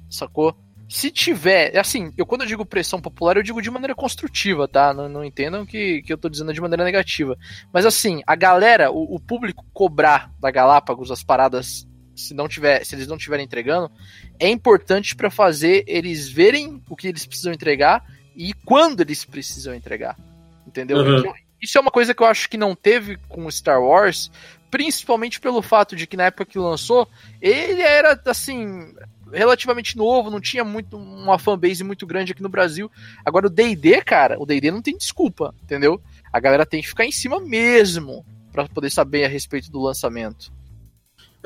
sacou? 0.08 0.56
Se 0.88 1.10
tiver, 1.10 1.76
assim, 1.76 2.14
eu 2.16 2.26
quando 2.26 2.42
eu 2.42 2.48
digo 2.48 2.64
pressão 2.68 3.02
popular, 3.02 3.36
eu 3.36 3.44
digo 3.44 3.64
de 3.64 3.72
maneira 3.72 3.96
construtiva, 3.96 4.68
tá? 4.68 4.94
Não, 4.94 5.10
não 5.10 5.26
entendam 5.26 5.66
que, 5.66 6.04
que 6.04 6.14
eu 6.14 6.20
tô 6.20 6.30
dizendo 6.30 6.54
de 6.54 6.62
maneira 6.62 6.84
negativa. 6.84 7.36
Mas 7.74 7.84
assim, 7.84 8.22
a 8.28 8.36
galera, 8.36 8.92
o, 8.92 9.16
o 9.16 9.20
público 9.20 9.66
cobrar 9.74 10.32
da 10.40 10.52
Galápagos 10.52 11.12
as 11.12 11.24
paradas, 11.24 11.86
se 12.18 12.34
não 12.34 12.48
tiver, 12.48 12.84
se 12.84 12.96
eles 12.96 13.08
não 13.08 13.16
estiverem 13.16 13.46
entregando, 13.46 13.92
é 14.40 14.50
importante 14.50 15.16
para 15.16 15.30
fazer 15.30 15.84
eles 15.88 16.28
verem 16.28 16.82
o 16.90 16.96
que 16.96 17.08
eles 17.08 17.26
precisam 17.26 17.54
entregar 17.54 18.04
e 18.36 18.54
quando 18.66 19.02
eles 19.02 19.24
precisam 19.24 19.74
entregar. 19.74 20.18
Entendeu? 20.66 20.98
Uhum. 20.98 21.18
Então, 21.20 21.34
isso 21.62 21.78
é 21.78 21.82
uma 21.82 21.92
coisa 21.92 22.14
que 22.14 22.22
eu 22.22 22.28
acho 22.28 22.50
que 22.50 22.58
não 22.58 22.76
teve 22.76 23.18
com 23.30 23.50
Star 23.50 23.82
Wars, 23.82 24.32
principalmente 24.70 25.40
pelo 25.40 25.62
fato 25.62 25.96
de 25.96 26.06
que 26.06 26.18
na 26.18 26.26
época 26.26 26.46
que 26.46 26.60
lançou, 26.60 27.08
ele 27.42 27.82
era 27.82 28.20
assim 28.26 28.94
relativamente 29.32 29.98
novo, 29.98 30.30
não 30.30 30.40
tinha 30.40 30.64
muito 30.64 30.98
uma 30.98 31.38
fanbase 31.38 31.84
muito 31.84 32.06
grande 32.06 32.32
aqui 32.32 32.42
no 32.42 32.50
Brasil. 32.50 32.92
Agora 33.26 33.48
o 33.48 33.50
D&D, 33.50 34.02
cara, 34.02 34.40
o 34.40 34.46
D&D 34.46 34.72
não 34.72 34.82
tem 34.82 34.98
desculpa, 34.98 35.54
entendeu? 35.62 36.02
A 36.32 36.40
galera 36.40 36.66
tem 36.66 36.82
que 36.82 36.88
ficar 36.88 37.06
em 37.06 37.12
cima 37.12 37.40
mesmo 37.40 38.26
para 38.52 38.68
poder 38.68 38.90
saber 38.90 39.26
a 39.26 39.28
respeito 39.28 39.72
do 39.72 39.82
lançamento. 39.82 40.52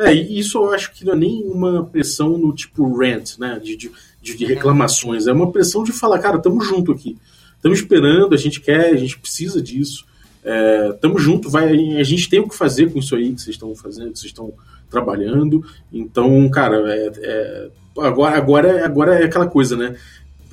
É, 0.01 0.13
isso 0.13 0.57
eu 0.57 0.73
acho 0.73 0.93
que 0.93 1.05
não 1.05 1.13
é 1.13 1.15
nem 1.17 1.43
uma 1.43 1.85
pressão 1.85 2.37
no 2.37 2.53
tipo 2.53 2.91
rant, 2.97 3.37
né? 3.37 3.59
De, 3.63 3.75
de, 3.75 3.91
de 4.21 4.45
reclamações. 4.45 5.27
É 5.27 5.33
uma 5.33 5.51
pressão 5.51 5.83
de 5.83 5.91
falar, 5.91 6.19
cara, 6.19 6.39
tamo 6.39 6.61
junto 6.61 6.91
aqui. 6.91 7.17
Estamos 7.55 7.79
esperando, 7.79 8.33
a 8.33 8.37
gente 8.37 8.59
quer, 8.59 8.87
a 8.87 8.97
gente 8.97 9.19
precisa 9.19 9.61
disso. 9.61 10.05
É, 10.43 10.93
tamo 10.99 11.19
junto, 11.19 11.49
vai, 11.49 11.69
a 11.97 12.03
gente 12.03 12.27
tem 12.27 12.39
o 12.39 12.49
que 12.49 12.55
fazer 12.55 12.91
com 12.91 12.97
isso 12.97 13.15
aí 13.15 13.31
que 13.33 13.41
vocês 13.41 13.55
estão 13.55 13.75
fazendo, 13.75 14.13
que 14.13 14.19
vocês 14.19 14.31
estão 14.31 14.51
trabalhando. 14.89 15.63
Então, 15.93 16.49
cara, 16.49 16.77
é, 16.91 17.11
é, 17.17 17.69
agora, 17.99 18.37
agora, 18.37 18.85
agora 18.85 19.15
é 19.19 19.25
aquela 19.25 19.47
coisa, 19.47 19.77
né? 19.77 19.95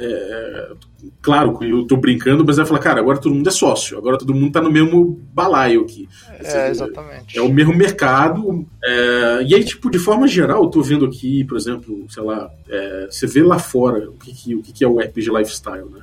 É, 0.00 0.72
claro, 1.20 1.58
eu 1.62 1.84
tô 1.87 1.96
brincando, 1.96 2.44
mas 2.44 2.56
vai 2.56 2.66
falar, 2.66 2.78
cara, 2.78 3.00
agora 3.00 3.18
todo 3.18 3.34
mundo 3.34 3.48
é 3.48 3.52
sócio, 3.52 3.98
agora 3.98 4.16
todo 4.16 4.34
mundo 4.34 4.52
tá 4.52 4.61
no 4.61 4.70
mesmo 4.70 5.20
balaio 5.32 5.82
aqui. 5.82 6.08
É, 6.40 6.70
exatamente. 6.70 7.37
É 7.37 7.42
o 7.42 7.52
mesmo 7.52 7.74
mercado. 7.74 8.66
É, 8.82 9.42
e 9.42 9.54
aí, 9.54 9.64
tipo, 9.64 9.90
de 9.90 9.98
forma 9.98 10.28
geral, 10.28 10.62
eu 10.62 10.70
tô 10.70 10.82
vendo 10.82 11.04
aqui, 11.04 11.44
por 11.44 11.56
exemplo, 11.56 12.06
sei 12.08 12.22
lá, 12.22 12.50
é, 12.68 13.08
você 13.11 13.26
vê 13.26 13.42
lá 13.42 13.58
fora 13.58 14.08
o 14.11 14.14
que, 14.14 14.32
que, 14.32 14.54
o 14.54 14.62
que, 14.62 14.72
que 14.72 14.84
é 14.84 14.88
o 14.88 14.98
RPG 14.98 15.30
Lifestyle, 15.30 15.90
né? 15.90 16.02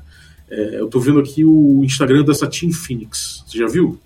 É, 0.50 0.80
eu 0.80 0.88
tô 0.88 1.00
vendo 1.00 1.20
aqui 1.20 1.44
o 1.44 1.84
Instagram 1.84 2.24
da 2.24 2.34
Satin 2.34 2.72
Phoenix. 2.72 3.44
Você 3.48 3.58
já 3.58 3.68
viu? 3.68 4.00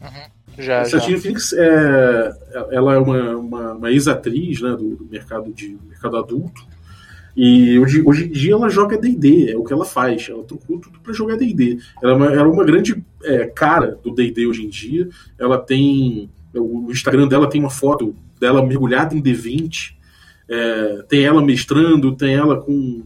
Uhum. 0.00 0.32
Já, 0.62 0.82
a 0.82 0.84
Satin 0.84 1.12
já. 1.12 1.18
Phoenix 1.18 1.52
é, 1.52 2.34
ela 2.70 2.94
é 2.94 2.98
uma, 2.98 3.36
uma, 3.36 3.72
uma 3.72 3.90
ex-atriz 3.90 4.60
né, 4.60 4.70
do, 4.70 4.96
do, 4.96 5.04
mercado 5.10 5.52
de 5.52 5.76
mercado 5.88 6.16
adulto. 6.16 6.66
E 7.36 7.78
hoje, 7.78 8.02
hoje 8.04 8.24
em 8.26 8.30
dia 8.30 8.52
ela 8.52 8.68
joga 8.68 8.98
DD, 8.98 9.50
é 9.50 9.56
o 9.56 9.64
que 9.64 9.72
ela 9.72 9.84
faz. 9.84 10.28
Ela 10.28 10.44
trocou 10.44 10.78
tudo 10.78 11.00
para 11.00 11.12
jogar 11.12 11.36
DD. 11.36 11.78
Ela, 12.02 12.12
é 12.12 12.16
uma, 12.16 12.26
ela 12.26 12.42
é 12.42 12.52
uma 12.52 12.64
grande 12.64 13.02
é, 13.24 13.46
cara 13.46 13.98
do 14.02 14.14
DD 14.14 14.46
hoje 14.46 14.64
em 14.64 14.68
dia. 14.68 15.08
Ela 15.38 15.58
tem. 15.58 16.30
O 16.54 16.90
Instagram 16.90 17.26
dela 17.26 17.48
tem 17.48 17.60
uma 17.60 17.70
foto 17.70 18.14
dela 18.38 18.64
mergulhada 18.64 19.14
em 19.14 19.22
D20. 19.22 19.94
É, 20.48 21.04
tem 21.08 21.24
ela 21.24 21.40
mestrando, 21.40 22.14
tem 22.14 22.34
ela 22.34 22.60
com 22.60 23.02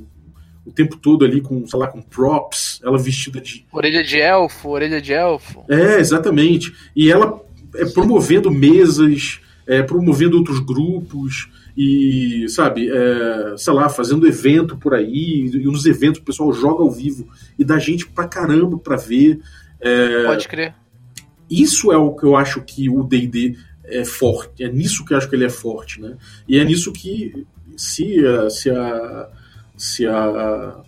o 0.64 0.72
tempo 0.72 0.96
todo 0.96 1.24
ali 1.24 1.40
com, 1.40 1.64
sei 1.64 1.78
lá, 1.78 1.86
com 1.86 2.02
props, 2.02 2.80
ela 2.82 2.98
vestida 2.98 3.40
de. 3.40 3.64
Orelha 3.70 4.02
de 4.02 4.18
elfo, 4.18 4.70
orelha 4.70 5.00
de 5.00 5.12
elfo. 5.12 5.64
É, 5.68 6.00
exatamente. 6.00 6.74
E 6.94 7.10
ela 7.10 7.40
é 7.76 7.84
promovendo 7.84 8.50
mesas, 8.50 9.40
é, 9.64 9.82
promovendo 9.82 10.36
outros 10.36 10.58
grupos 10.58 11.48
e, 11.76 12.48
sabe, 12.48 12.88
é, 12.90 13.54
sei 13.56 13.72
lá, 13.72 13.88
fazendo 13.88 14.26
evento 14.26 14.76
por 14.76 14.94
aí, 14.94 15.50
e 15.52 15.64
nos 15.64 15.84
eventos 15.84 16.20
o 16.20 16.24
pessoal 16.24 16.52
joga 16.52 16.82
ao 16.82 16.90
vivo 16.90 17.28
e 17.58 17.64
dá 17.64 17.78
gente 17.78 18.06
pra 18.06 18.26
caramba 18.26 18.78
pra 18.78 18.96
ver. 18.96 19.40
É, 19.80 20.24
Pode 20.24 20.48
crer. 20.48 20.74
Isso 21.50 21.92
é 21.92 21.96
o 21.96 22.14
que 22.14 22.24
eu 22.24 22.36
acho 22.36 22.62
que 22.62 22.88
o 22.88 23.02
D&D 23.02 23.56
é 23.84 24.04
forte, 24.04 24.64
é 24.64 24.68
nisso 24.68 25.04
que 25.04 25.12
eu 25.12 25.18
acho 25.18 25.28
que 25.28 25.36
ele 25.36 25.44
é 25.44 25.50
forte, 25.50 26.00
né? 26.00 26.16
E 26.48 26.58
é 26.58 26.64
nisso 26.64 26.92
que 26.92 27.46
se, 27.76 28.16
se 28.50 28.70
a 28.70 29.28
se 29.76 30.06
a 30.06 30.82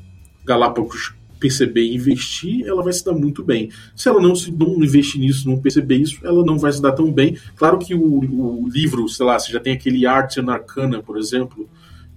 Galápagos 0.45 1.15
perceber 1.39 1.83
e 1.83 1.95
investir, 1.95 2.67
ela 2.67 2.83
vai 2.83 2.93
se 2.93 3.05
dar 3.05 3.13
muito 3.13 3.43
bem. 3.43 3.71
Se 3.95 4.09
ela 4.09 4.21
não, 4.21 4.35
se 4.35 4.51
não 4.51 4.83
investir 4.83 5.21
nisso, 5.21 5.49
não 5.49 5.59
perceber 5.59 5.97
isso, 5.97 6.19
ela 6.25 6.45
não 6.45 6.59
vai 6.59 6.73
se 6.73 6.83
dar 6.83 6.93
tão 6.93 7.13
bem. 7.13 7.37
Claro 7.57 7.79
que 7.79 7.95
o, 7.95 8.63
o 8.63 8.69
livro, 8.69 9.09
sei 9.09 9.25
lá, 9.25 9.39
você 9.39 9.53
já 9.53 9.61
tem 9.61 9.73
aquele 9.73 10.07
Art 10.07 10.39
and 10.39 10.51
Arcana, 10.51 11.03
por 11.03 11.19
exemplo, 11.19 11.69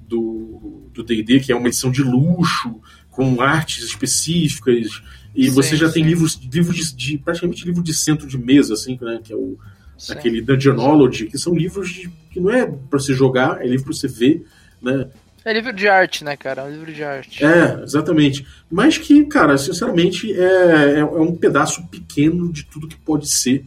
do 0.08 1.04
D&D, 1.04 1.40
que 1.40 1.52
é 1.52 1.56
uma 1.56 1.68
edição 1.68 1.92
de 1.92 2.04
luxo, 2.04 2.80
com 3.10 3.42
artes 3.42 3.84
específicas, 3.84 5.02
e 5.36 5.46
sim, 5.46 5.52
você 5.52 5.76
já 5.76 5.88
sim. 5.88 5.96
tem 5.96 6.04
livros, 6.04 6.40
livros 6.52 6.94
de, 6.94 6.96
de, 6.96 7.18
praticamente 7.18 7.66
livro 7.66 7.84
de 7.84 7.94
centro 7.94 8.28
de 8.28 8.38
mesa, 8.38 8.74
assim, 8.74 8.98
né, 9.02 9.20
que 9.24 9.34
é 9.34 9.36
o 9.36 9.58
sim. 9.98 10.14
aquele 10.14 10.42
Dungeonology, 10.42 11.28
que 11.28 11.38
são 11.38 11.56
livros 11.56 11.90
de, 11.90 12.12
que 12.30 12.40
não 12.40 12.50
é 12.50 12.66
para 12.66 13.00
você 13.00 13.14
jogar, 13.14 13.62
é 13.62 13.68
livro 13.68 13.86
para 13.86 13.94
você 13.94 14.08
ver, 14.08 14.46
né? 14.82 15.08
É 15.44 15.54
livro 15.54 15.74
de 15.74 15.88
arte, 15.88 16.24
né, 16.24 16.38
cara? 16.38 16.62
É 16.62 16.66
um 16.66 16.72
livro 16.72 16.94
de 16.94 17.04
arte. 17.04 17.44
É, 17.44 17.82
exatamente. 17.84 18.46
Mas 18.70 18.98
que, 18.98 19.26
cara, 19.26 19.58
sinceramente, 19.58 20.32
é, 20.32 20.96
é, 20.96 21.00
é 21.00 21.06
um 21.06 21.36
pedaço 21.36 21.86
pequeno 21.88 22.52
de 22.52 22.64
tudo 22.66 22.88
que 22.88 22.98
pode 22.98 23.30
ser 23.30 23.66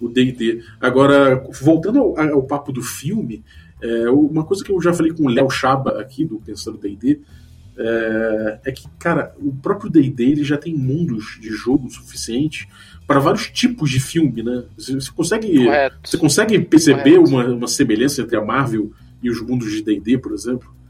o 0.00 0.08
D&D. 0.08 0.64
Agora, 0.80 1.46
voltando 1.60 2.00
ao, 2.00 2.18
ao, 2.18 2.42
papo 2.42 2.72
do 2.72 2.82
filme, 2.82 3.44
é, 3.80 4.10
uma 4.10 4.44
coisa 4.44 4.64
que 4.64 4.72
eu 4.72 4.80
já 4.82 4.92
falei 4.92 5.12
com 5.12 5.24
o 5.24 5.28
Léo 5.28 5.48
Chaba 5.48 6.00
aqui, 6.00 6.24
do 6.24 6.40
Pensando 6.40 6.76
D&D, 6.76 7.20
é, 7.78 8.58
é, 8.66 8.72
que, 8.72 8.86
cara, 8.98 9.32
o 9.38 9.52
próprio 9.52 9.90
D&D 9.90 10.24
ele 10.24 10.44
já 10.44 10.58
tem 10.58 10.74
mundos 10.74 11.38
de 11.40 11.50
jogo 11.50 11.88
suficiente 11.88 12.68
para 13.06 13.20
vários 13.20 13.48
tipos 13.48 13.90
de 13.90 14.00
filme, 14.00 14.42
né? 14.42 14.64
Você, 14.76 14.94
você 14.94 15.10
consegue, 15.10 15.64
Correto. 15.64 15.96
você 16.04 16.18
consegue 16.18 16.58
perceber 16.60 17.18
uma, 17.18 17.46
uma 17.46 17.68
semelhança 17.68 18.22
entre 18.22 18.36
a 18.36 18.44
Marvel 18.44 18.92
e 19.22 19.30
os 19.30 19.40
mundos 19.40 19.70
de 19.70 19.82
D&D, 19.82 20.18
por 20.18 20.32
exemplo? 20.32 20.81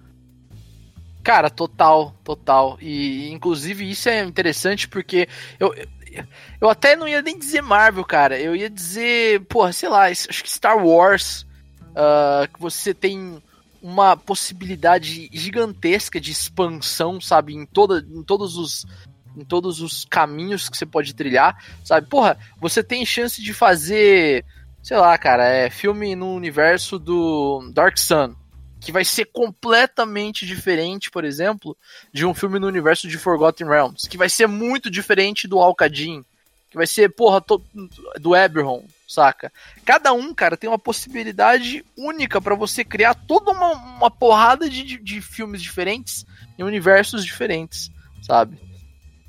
Cara, 1.23 1.49
total, 1.49 2.15
total. 2.25 2.77
E 2.81 3.31
inclusive 3.31 3.89
isso 3.89 4.09
é 4.09 4.23
interessante 4.23 4.89
porque 4.89 5.29
eu, 5.59 5.73
eu 6.61 6.69
até 6.69 6.97
não 6.97 7.07
ia 7.07 7.23
nem 7.23 7.39
dizer 7.39 7.63
Marvel, 7.63 8.05
cara. 8.05 8.39
Eu 8.39 8.57
ia 8.57 8.69
dizer, 8.69 9.41
porra, 9.47 9.73
sei 9.73 9.89
lá, 9.89 10.07
acho 10.07 10.43
que 10.43 10.51
Star 10.51 10.85
Wars, 10.85 11.47
uh, 11.91 12.53
que 12.53 12.61
você 12.61 12.93
tem 12.93 13.41
uma 13.81 14.17
possibilidade 14.17 15.29
gigantesca 15.33 16.21
de 16.21 16.31
expansão, 16.31 17.21
sabe, 17.21 17.55
em, 17.55 17.67
toda, 17.67 17.99
em 17.99 18.23
todos 18.23 18.57
os 18.57 18.87
em 19.35 19.47
todos 19.47 19.81
os 19.81 20.05
caminhos 20.05 20.69
que 20.69 20.77
você 20.77 20.85
pode 20.85 21.15
trilhar, 21.15 21.57
sabe? 21.83 22.07
Porra, 22.07 22.37
você 22.61 22.83
tem 22.83 23.05
chance 23.07 23.41
de 23.41 23.55
fazer, 23.55 24.45
sei 24.83 24.99
lá, 24.99 25.17
cara, 25.17 25.47
é 25.47 25.71
filme 25.71 26.15
no 26.15 26.35
universo 26.35 26.99
do 26.99 27.71
Dark 27.73 27.97
Sun, 27.97 28.35
que 28.83 28.91
vai 28.93 29.05
ser 29.05 29.27
completamente 29.27 30.45
diferente, 30.45 31.11
por 31.11 31.25
exemplo, 31.25 31.77
de 32.13 32.27
um 32.27 32.35
filme 32.35 32.59
no 32.59 32.67
universo 32.67 33.07
de 33.07 33.17
Forgotten 33.17 33.69
Realms, 33.69 34.09
que 34.09 34.19
vai 34.19 34.29
ser 34.29 34.49
muito 34.49 34.91
diferente 34.91 35.47
do 35.47 35.61
Alcadin, 35.61 36.25
que 36.69 36.77
vai 36.77 36.87
ser, 36.87 37.09
porra, 37.11 37.41
to, 37.41 37.63
do 38.21 38.35
Eberron, 38.35 38.85
saca? 39.07 39.53
Cada 39.85 40.13
um, 40.13 40.35
cara, 40.35 40.57
tem 40.57 40.69
uma 40.69 40.79
possibilidade 40.79 41.85
única 41.97 42.41
para 42.41 42.57
você 42.57 42.85
criar 42.85 43.15
toda 43.15 43.53
uma, 43.53 43.73
uma 43.73 44.11
porrada 44.11 44.69
de, 44.69 44.83
de, 44.83 44.99
de 44.99 45.21
filmes 45.21 45.63
diferentes 45.63 46.27
em 46.59 46.65
universos 46.65 47.25
diferentes, 47.25 47.91
sabe? 48.21 48.59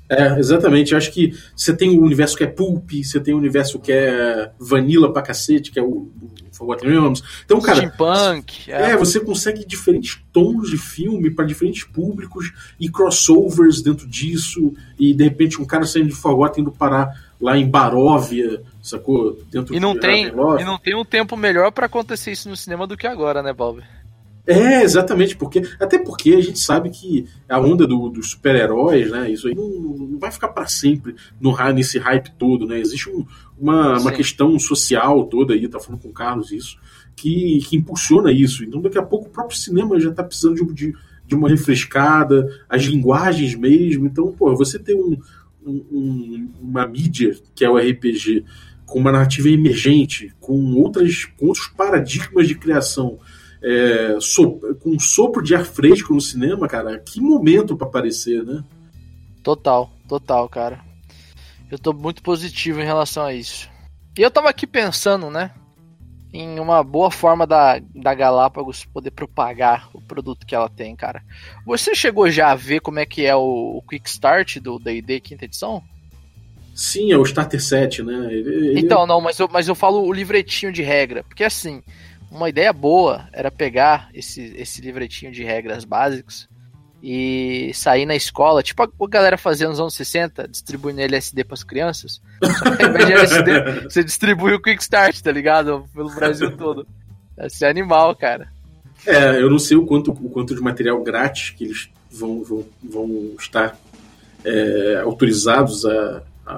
É, 0.08 0.38
exatamente. 0.38 0.92
Eu 0.92 0.98
acho 0.98 1.12
que 1.12 1.32
você 1.56 1.74
tem 1.74 1.98
o 1.98 2.02
universo 2.02 2.36
que 2.36 2.44
é 2.44 2.46
pulp, 2.46 2.90
você 2.92 3.18
tem 3.20 3.34
o 3.34 3.38
universo 3.38 3.78
que 3.78 3.92
é 3.92 4.50
vanilla 4.58 5.12
pra 5.12 5.22
cacete, 5.22 5.70
que 5.70 5.78
é 5.78 5.82
o, 5.82 6.10
Forgotten 6.54 6.88
Realms. 6.88 7.22
Então, 7.44 7.60
cara. 7.60 7.78
Steampunk. 7.78 8.70
É. 8.70 8.92
é, 8.92 8.96
você 8.96 9.20
consegue 9.20 9.64
diferentes 9.66 10.22
tons 10.32 10.70
de 10.70 10.78
filme 10.78 11.30
para 11.30 11.44
diferentes 11.44 11.84
públicos 11.84 12.52
e 12.78 12.88
crossovers 12.88 13.82
dentro 13.82 14.06
disso. 14.06 14.72
E 14.98 15.12
de 15.12 15.24
repente 15.24 15.60
um 15.60 15.64
cara 15.64 15.84
saindo 15.84 16.08
de 16.08 16.14
Forgotten 16.14 16.62
indo 16.62 16.72
parar 16.72 17.10
lá 17.40 17.58
em 17.58 17.68
Baróvia, 17.68 18.62
sacou? 18.80 19.38
Dentro 19.50 19.74
e 19.74 19.80
não 19.80 19.98
tem 19.98 20.28
E 20.28 20.64
não 20.64 20.78
tem 20.78 20.94
um 20.94 21.04
tempo 21.04 21.36
melhor 21.36 21.72
para 21.72 21.86
acontecer 21.86 22.32
isso 22.32 22.48
no 22.48 22.56
cinema 22.56 22.86
do 22.86 22.96
que 22.96 23.06
agora, 23.06 23.42
né, 23.42 23.52
Bob? 23.52 23.82
É, 24.46 24.82
exatamente, 24.82 25.36
porque 25.36 25.62
até 25.80 25.98
porque 25.98 26.34
a 26.34 26.40
gente 26.40 26.58
sabe 26.58 26.90
que 26.90 27.26
a 27.48 27.58
onda 27.58 27.86
do, 27.86 28.10
dos 28.10 28.32
super-heróis, 28.32 29.10
né? 29.10 29.30
Isso 29.30 29.48
aí 29.48 29.54
não, 29.54 29.68
não 29.68 30.18
vai 30.18 30.30
ficar 30.30 30.48
para 30.48 30.66
sempre 30.66 31.16
no, 31.40 31.56
nesse 31.72 31.98
hype 31.98 32.30
todo, 32.32 32.66
né? 32.66 32.78
Existe 32.78 33.08
um, 33.08 33.24
uma, 33.58 33.98
uma 33.98 34.12
questão 34.12 34.58
social 34.58 35.24
toda 35.24 35.54
aí, 35.54 35.66
tá 35.66 35.80
falando 35.80 36.02
com 36.02 36.08
o 36.08 36.12
Carlos 36.12 36.52
isso, 36.52 36.76
que, 37.16 37.60
que 37.66 37.76
impulsiona 37.76 38.30
isso. 38.30 38.62
Então 38.64 38.82
daqui 38.82 38.98
a 38.98 39.02
pouco 39.02 39.28
o 39.28 39.30
próprio 39.30 39.56
cinema 39.56 39.98
já 39.98 40.12
tá 40.12 40.22
precisando 40.22 40.56
de, 40.56 40.74
de, 40.74 40.94
de 41.26 41.34
uma 41.34 41.48
refrescada, 41.48 42.46
as 42.68 42.82
linguagens 42.82 43.54
mesmo. 43.54 44.06
Então, 44.06 44.30
pô, 44.30 44.54
você 44.54 44.78
tem 44.78 44.94
um, 44.94 45.18
um, 45.66 46.50
uma 46.60 46.86
mídia 46.86 47.34
que 47.54 47.64
é 47.64 47.70
o 47.70 47.78
RPG 47.78 48.44
com 48.84 48.98
uma 48.98 49.10
narrativa 49.10 49.48
emergente, 49.48 50.34
com 50.38 50.74
outras 50.74 51.24
com 51.24 51.46
outros 51.46 51.66
paradigmas 51.68 52.46
de 52.46 52.54
criação 52.54 53.18
é, 53.66 54.18
so, 54.20 54.58
com 54.82 54.90
um 54.90 55.00
sopro 55.00 55.42
de 55.42 55.54
ar 55.54 55.64
fresco 55.64 56.12
no 56.12 56.20
cinema, 56.20 56.68
cara, 56.68 56.98
que 56.98 57.18
momento 57.18 57.74
para 57.74 57.86
aparecer, 57.86 58.44
né? 58.44 58.62
Total, 59.42 59.90
total, 60.06 60.46
cara. 60.50 60.80
Eu 61.70 61.78
tô 61.78 61.94
muito 61.94 62.22
positivo 62.22 62.80
em 62.80 62.84
relação 62.84 63.24
a 63.24 63.32
isso. 63.32 63.70
E 64.18 64.22
eu 64.22 64.30
tava 64.30 64.50
aqui 64.50 64.66
pensando, 64.66 65.30
né? 65.30 65.50
Em 66.30 66.60
uma 66.60 66.82
boa 66.82 67.10
forma 67.10 67.46
da, 67.46 67.80
da 67.94 68.14
Galápagos 68.14 68.84
poder 68.84 69.12
propagar 69.12 69.88
o 69.94 70.00
produto 70.00 70.46
que 70.46 70.54
ela 70.54 70.68
tem, 70.68 70.94
cara. 70.94 71.22
Você 71.64 71.94
chegou 71.94 72.28
já 72.28 72.50
a 72.50 72.56
ver 72.56 72.80
como 72.80 72.98
é 72.98 73.06
que 73.06 73.24
é 73.24 73.34
o, 73.34 73.78
o 73.78 73.82
Quick 73.88 74.08
Start 74.08 74.58
do 74.58 74.78
D&D 74.78 75.20
quinta 75.20 75.46
edição? 75.46 75.82
Sim, 76.74 77.12
é 77.12 77.16
o 77.16 77.22
Starter 77.22 77.62
Set, 77.62 78.02
né? 78.02 78.26
Ele, 78.30 78.50
ele... 78.70 78.80
Então, 78.80 79.06
não, 79.06 79.20
mas 79.20 79.38
eu, 79.38 79.48
mas 79.50 79.68
eu 79.68 79.76
falo 79.76 80.04
o 80.04 80.12
livretinho 80.12 80.72
de 80.72 80.82
regra. 80.82 81.22
Porque 81.22 81.44
assim, 81.44 81.82
uma 82.34 82.48
ideia 82.48 82.72
boa 82.72 83.28
era 83.32 83.50
pegar 83.50 84.08
esse, 84.12 84.54
esse 84.56 84.80
livretinho 84.80 85.30
de 85.30 85.44
regras 85.44 85.84
básicos 85.84 86.48
e 87.02 87.70
sair 87.74 88.06
na 88.06 88.16
escola, 88.16 88.62
tipo 88.62 88.82
a 88.82 89.08
galera 89.08 89.36
fazia 89.36 89.68
nos 89.68 89.78
anos 89.78 89.94
60, 89.94 90.48
distribuindo 90.48 91.02
LSD 91.02 91.44
para 91.44 91.54
as 91.54 91.62
crianças. 91.62 92.20
Só 92.42 92.76
que 92.76 92.82
ao 92.82 92.90
invés 92.90 93.06
de 93.06 93.12
LSD, 93.12 93.80
você 93.84 94.02
distribui 94.02 94.54
o 94.54 94.60
Quick 94.60 94.82
Start, 94.82 95.20
tá 95.20 95.30
ligado? 95.30 95.84
Pelo 95.94 96.10
Brasil 96.14 96.56
todo. 96.56 96.86
Esse 97.38 97.64
é 97.64 97.68
animal, 97.68 98.16
cara. 98.16 98.48
É, 99.06 99.40
eu 99.40 99.50
não 99.50 99.58
sei 99.58 99.76
o 99.76 99.84
quanto, 99.84 100.12
o 100.12 100.30
quanto 100.30 100.54
de 100.54 100.62
material 100.62 101.02
grátis 101.02 101.50
que 101.50 101.64
eles 101.64 101.90
vão, 102.10 102.42
vão, 102.42 102.64
vão 102.82 103.30
estar 103.38 103.76
é, 104.42 105.02
autorizados 105.04 105.84
a, 105.84 106.22
a, 106.46 106.52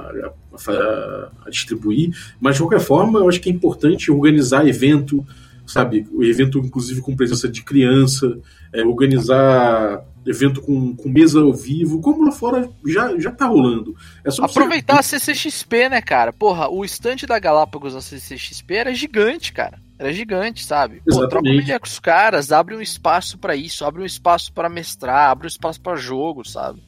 a, 0.68 1.30
a, 1.46 1.50
distribuir, 1.50 2.16
mas 2.40 2.54
de 2.54 2.62
qualquer 2.62 2.80
forma 2.80 3.18
eu 3.18 3.28
acho 3.28 3.40
que 3.40 3.48
é 3.48 3.52
importante 3.52 4.12
organizar 4.12 4.66
evento, 4.68 5.26
sabe? 5.66 6.06
O 6.12 6.24
evento, 6.24 6.58
inclusive, 6.58 7.00
com 7.00 7.16
presença 7.16 7.48
de 7.48 7.62
criança, 7.62 8.38
é, 8.72 8.84
organizar 8.84 10.04
evento 10.26 10.60
com, 10.60 10.94
com 10.94 11.08
mesa 11.08 11.40
ao 11.40 11.54
vivo, 11.54 12.00
como 12.00 12.24
lá 12.24 12.32
fora 12.32 12.68
já, 12.84 13.16
já 13.18 13.30
tá 13.30 13.46
rolando. 13.46 13.94
É 14.24 14.30
Aproveitar 14.42 15.02
você... 15.02 15.16
a 15.16 15.18
CCXP, 15.20 15.88
né, 15.88 16.02
cara? 16.02 16.32
Porra, 16.32 16.68
o 16.68 16.84
estante 16.84 17.26
da 17.26 17.38
Galápagos 17.38 17.94
na 17.94 18.00
CCXP 18.00 18.74
era 18.74 18.94
gigante, 18.94 19.52
cara. 19.52 19.78
Era 19.98 20.12
gigante, 20.12 20.64
sabe? 20.64 21.00
Pô, 21.08 21.26
troca 21.26 21.48
uma 21.48 21.62
ideia 21.62 21.80
com 21.80 21.86
os 21.86 21.98
caras, 21.98 22.52
abre 22.52 22.74
um 22.74 22.82
espaço 22.82 23.38
para 23.38 23.56
isso, 23.56 23.84
abre 23.84 24.02
um 24.02 24.06
espaço 24.06 24.52
para 24.52 24.68
mestrar, 24.68 25.30
abre 25.30 25.46
um 25.46 25.48
espaço 25.48 25.80
para 25.80 25.96
jogo, 25.96 26.46
sabe? 26.46 26.82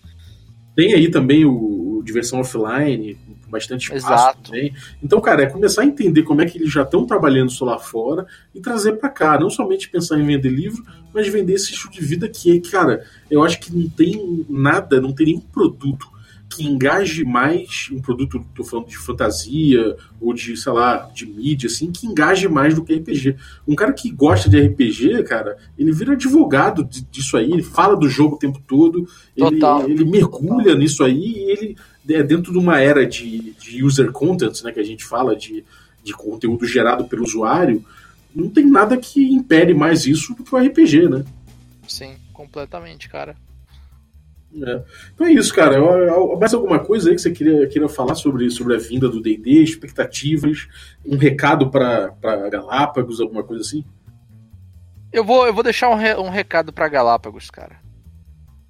Tem 0.78 0.94
aí 0.94 1.10
também 1.10 1.44
o, 1.44 1.98
o 1.98 2.02
Diversão 2.04 2.38
Offline, 2.38 3.18
bastante 3.48 3.92
espaço 3.92 4.06
Exato. 4.06 4.42
também. 4.44 4.72
Então, 5.02 5.20
cara, 5.20 5.42
é 5.42 5.46
começar 5.46 5.82
a 5.82 5.84
entender 5.84 6.22
como 6.22 6.40
é 6.40 6.46
que 6.46 6.56
eles 6.56 6.72
já 6.72 6.82
estão 6.82 7.04
trabalhando 7.04 7.50
isso 7.50 7.64
lá 7.64 7.80
fora 7.80 8.24
e 8.54 8.60
trazer 8.60 8.92
para 8.92 9.08
cá. 9.08 9.40
Não 9.40 9.50
somente 9.50 9.88
pensar 9.88 10.20
em 10.20 10.24
vender 10.24 10.50
livro, 10.50 10.84
mas 11.12 11.26
vender 11.26 11.54
esse 11.54 11.72
estilo 11.72 11.92
de 11.92 12.00
vida 12.00 12.28
que 12.28 12.56
é, 12.56 12.60
cara, 12.60 13.04
eu 13.28 13.42
acho 13.42 13.58
que 13.58 13.74
não 13.74 13.88
tem 13.90 14.46
nada, 14.48 15.00
não 15.00 15.12
tem 15.12 15.26
nenhum 15.26 15.40
produto 15.40 16.06
que 16.48 16.64
engaje 16.66 17.24
mais 17.24 17.88
um 17.92 18.00
produto, 18.00 18.44
tô 18.54 18.64
falando 18.64 18.88
de 18.88 18.96
fantasia 18.96 19.96
ou 20.20 20.32
de, 20.32 20.56
sei 20.56 20.72
lá, 20.72 21.08
de 21.14 21.26
mídia, 21.26 21.66
assim, 21.66 21.92
que 21.92 22.06
engaje 22.06 22.48
mais 22.48 22.74
do 22.74 22.82
que 22.82 22.94
RPG. 22.94 23.36
Um 23.66 23.74
cara 23.74 23.92
que 23.92 24.10
gosta 24.10 24.48
de 24.48 24.60
RPG, 24.60 25.22
cara, 25.24 25.56
ele 25.78 25.92
vira 25.92 26.14
advogado 26.14 26.82
disso 27.10 27.36
aí, 27.36 27.52
ele 27.52 27.62
fala 27.62 27.96
do 27.96 28.08
jogo 28.08 28.36
o 28.36 28.38
tempo 28.38 28.60
todo, 28.66 29.06
ele, 29.36 29.60
ele 29.86 30.04
mergulha 30.04 30.64
Total. 30.64 30.78
nisso 30.78 31.04
aí 31.04 31.18
e 31.18 31.50
ele 31.50 31.76
é 32.08 32.22
dentro 32.22 32.52
de 32.52 32.58
uma 32.58 32.80
era 32.80 33.06
de, 33.06 33.52
de 33.60 33.84
user 33.84 34.10
content, 34.10 34.62
né, 34.62 34.72
que 34.72 34.80
a 34.80 34.84
gente 34.84 35.04
fala 35.04 35.36
de, 35.36 35.62
de 36.02 36.14
conteúdo 36.14 36.66
gerado 36.66 37.04
pelo 37.04 37.22
usuário, 37.22 37.84
não 38.34 38.48
tem 38.48 38.66
nada 38.66 38.96
que 38.96 39.22
impede 39.22 39.74
mais 39.74 40.06
isso 40.06 40.34
do 40.34 40.42
que 40.42 40.54
o 40.54 40.58
RPG, 40.58 41.08
né? 41.08 41.24
Sim, 41.86 42.16
completamente, 42.32 43.08
cara. 43.08 43.36
É. 44.54 44.82
Então 45.14 45.26
é 45.26 45.32
isso, 45.32 45.54
cara. 45.54 45.76
Mais 46.38 46.54
alguma 46.54 46.78
coisa 46.78 47.10
aí 47.10 47.16
que 47.16 47.20
você 47.20 47.30
queria, 47.30 47.66
queria 47.66 47.88
falar 47.88 48.14
sobre, 48.14 48.50
sobre 48.50 48.74
a 48.74 48.78
vinda 48.78 49.08
do 49.08 49.20
DD, 49.20 49.62
expectativas, 49.62 50.66
um 51.04 51.16
recado 51.16 51.70
para 51.70 52.48
Galápagos, 52.50 53.20
alguma 53.20 53.42
coisa 53.42 53.62
assim? 53.62 53.84
Eu 55.12 55.24
vou, 55.24 55.46
eu 55.46 55.54
vou 55.54 55.62
deixar 55.62 55.88
um, 55.90 55.94
re, 55.94 56.14
um 56.14 56.30
recado 56.30 56.72
para 56.72 56.88
Galápagos, 56.88 57.50
cara. 57.50 57.76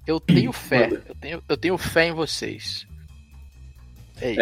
Eu 0.05 0.19
tenho 0.19 0.51
fé. 0.53 0.89
Eu 1.07 1.15
tenho, 1.15 1.43
eu 1.47 1.57
tenho 1.57 1.77
fé 1.77 2.07
em 2.07 2.13
vocês. 2.13 2.85
É 4.21 4.31
isso. 4.31 4.41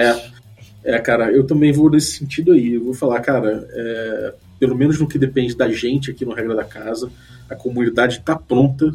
É, 0.83 0.95
é, 0.95 0.99
cara, 0.99 1.31
eu 1.31 1.45
também 1.45 1.71
vou 1.71 1.89
nesse 1.89 2.17
sentido 2.17 2.51
aí. 2.51 2.73
Eu 2.73 2.83
vou 2.83 2.93
falar, 2.93 3.19
cara, 3.21 3.67
é, 3.71 4.33
pelo 4.59 4.75
menos 4.75 4.99
no 4.99 5.07
que 5.07 5.19
depende 5.19 5.55
da 5.55 5.69
gente 5.69 6.11
aqui 6.11 6.25
no 6.25 6.33
Regra 6.33 6.55
da 6.55 6.63
Casa, 6.63 7.11
a 7.49 7.55
comunidade 7.55 8.19
está 8.19 8.35
pronta 8.35 8.93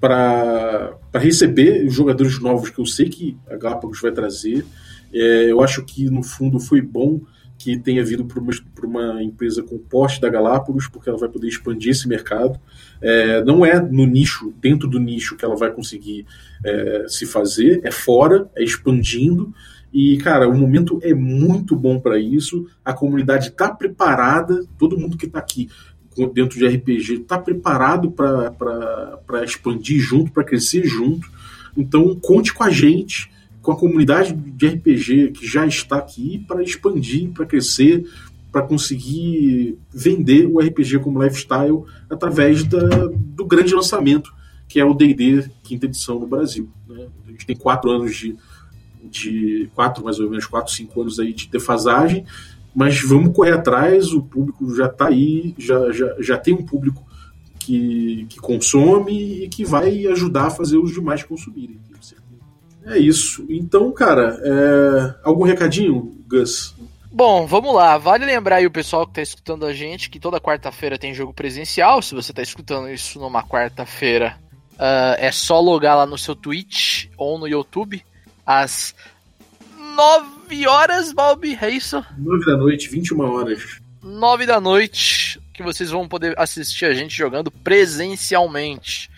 para 0.00 0.96
receber 1.14 1.86
os 1.86 1.94
jogadores 1.94 2.40
novos 2.40 2.70
que 2.70 2.80
eu 2.80 2.86
sei 2.86 3.08
que 3.08 3.36
a 3.48 3.56
Galápagos 3.56 4.00
vai 4.00 4.10
trazer. 4.10 4.64
É, 5.12 5.50
eu 5.50 5.60
acho 5.60 5.84
que, 5.84 6.08
no 6.08 6.22
fundo, 6.22 6.58
foi 6.58 6.80
bom 6.80 7.20
que 7.58 7.76
tenha 7.76 8.02
vindo 8.02 8.24
para 8.24 8.40
uma, 8.40 8.52
uma, 8.82 9.22
empresa 9.22 9.62
com 9.62 9.76
porte 9.76 10.18
da 10.18 10.30
Galápagos, 10.30 10.88
porque 10.88 11.10
ela 11.10 11.18
vai 11.18 11.28
poder 11.28 11.46
expandir 11.46 11.90
esse 11.90 12.08
mercado. 12.08 12.58
É, 13.02 13.44
não 13.44 13.66
é 13.66 13.78
no 13.78 14.06
nicho, 14.06 14.54
dentro 14.58 14.88
do 14.88 14.98
nicho, 14.98 15.36
que 15.36 15.44
ela 15.44 15.56
vai 15.56 15.70
conseguir 15.70 16.24
é, 16.64 17.04
se 17.06 17.26
fazer, 17.26 17.80
é 17.84 17.90
fora, 17.90 18.48
é 18.56 18.64
expandindo. 18.64 19.52
E, 19.92 20.16
cara, 20.18 20.48
o 20.48 20.56
momento 20.56 20.98
é 21.02 21.12
muito 21.12 21.76
bom 21.76 22.00
para 22.00 22.18
isso. 22.18 22.66
A 22.82 22.94
comunidade 22.94 23.48
está 23.48 23.70
preparada, 23.70 24.64
todo 24.78 24.98
mundo 24.98 25.18
que 25.18 25.26
está 25.26 25.38
aqui 25.38 25.68
dentro 26.28 26.58
de 26.58 26.66
RPG 26.66 27.14
está 27.22 27.38
preparado 27.38 28.10
para 28.10 29.44
expandir 29.44 30.00
junto, 30.00 30.32
para 30.32 30.44
crescer 30.44 30.84
junto. 30.84 31.28
Então, 31.76 32.14
conte 32.16 32.52
com 32.52 32.64
a 32.64 32.70
gente, 32.70 33.30
com 33.62 33.72
a 33.72 33.76
comunidade 33.76 34.32
de 34.32 34.66
RPG 34.66 35.32
que 35.32 35.46
já 35.46 35.66
está 35.66 35.96
aqui 35.96 36.44
para 36.46 36.62
expandir, 36.62 37.30
para 37.30 37.46
crescer, 37.46 38.06
para 38.50 38.62
conseguir 38.62 39.78
vender 39.92 40.46
o 40.46 40.58
RPG 40.58 40.98
como 40.98 41.22
lifestyle 41.22 41.84
através 42.08 42.64
da, 42.64 43.06
do 43.14 43.44
grande 43.44 43.74
lançamento 43.74 44.32
que 44.70 44.78
é 44.78 44.84
o 44.84 44.94
D&D 44.94 45.50
quinta 45.64 45.86
edição 45.86 46.20
no 46.20 46.28
Brasil. 46.28 46.70
Né? 46.88 47.08
A 47.26 47.30
gente 47.32 47.44
tem 47.44 47.56
quatro 47.56 47.90
anos 47.90 48.16
de, 48.16 48.36
de 49.02 49.68
quatro 49.74 50.04
mais 50.04 50.20
ou 50.20 50.30
menos 50.30 50.46
quatro 50.46 50.72
cinco 50.72 51.00
anos 51.00 51.18
aí 51.18 51.32
de 51.32 51.48
defasagem 51.48 52.24
mas 52.74 53.00
vamos 53.02 53.34
correr 53.34 53.52
atrás, 53.52 54.12
o 54.12 54.22
público 54.22 54.74
já 54.74 54.86
está 54.86 55.08
aí, 55.08 55.54
já, 55.58 55.90
já, 55.92 56.14
já 56.18 56.38
tem 56.38 56.54
um 56.54 56.64
público 56.64 57.04
que, 57.58 58.26
que 58.28 58.38
consome 58.38 59.44
e 59.44 59.48
que 59.48 59.64
vai 59.64 60.06
ajudar 60.06 60.46
a 60.46 60.50
fazer 60.50 60.78
os 60.78 60.92
demais 60.92 61.22
consumirem. 61.22 61.78
É 62.84 62.98
isso. 62.98 63.44
Então, 63.48 63.92
cara, 63.92 64.40
é... 64.42 65.14
algum 65.22 65.44
recadinho, 65.44 66.16
Gus? 66.26 66.74
Bom, 67.12 67.46
vamos 67.46 67.74
lá. 67.74 67.98
Vale 67.98 68.24
lembrar 68.24 68.56
aí 68.56 68.66
o 68.66 68.70
pessoal 68.70 69.04
que 69.04 69.12
está 69.12 69.22
escutando 69.22 69.66
a 69.66 69.72
gente 69.72 70.08
que 70.08 70.18
toda 70.18 70.40
quarta-feira 70.40 70.98
tem 70.98 71.12
jogo 71.12 71.34
presencial. 71.34 72.00
Se 72.00 72.14
você 72.14 72.32
está 72.32 72.42
escutando 72.42 72.88
isso 72.88 73.18
numa 73.18 73.42
quarta-feira, 73.42 74.38
uh, 74.74 75.18
é 75.18 75.30
só 75.30 75.60
logar 75.60 75.96
lá 75.96 76.06
no 76.06 76.16
seu 76.16 76.34
Twitch 76.34 77.06
ou 77.16 77.38
no 77.38 77.46
YouTube 77.46 78.02
às 78.46 78.94
9 80.50 80.66
horas, 80.66 81.12
Bob, 81.12 81.58
é 81.60 81.70
isso? 81.70 82.04
9 82.18 82.44
da 82.44 82.56
noite, 82.56 82.88
21 82.88 83.20
horas. 83.20 83.80
9 84.02 84.46
da 84.46 84.60
noite, 84.60 85.40
que 85.54 85.62
vocês 85.62 85.90
vão 85.90 86.08
poder 86.08 86.36
assistir 86.36 86.86
a 86.86 86.92
gente 86.92 87.16
jogando 87.16 87.52
presencialmente. 87.52 89.08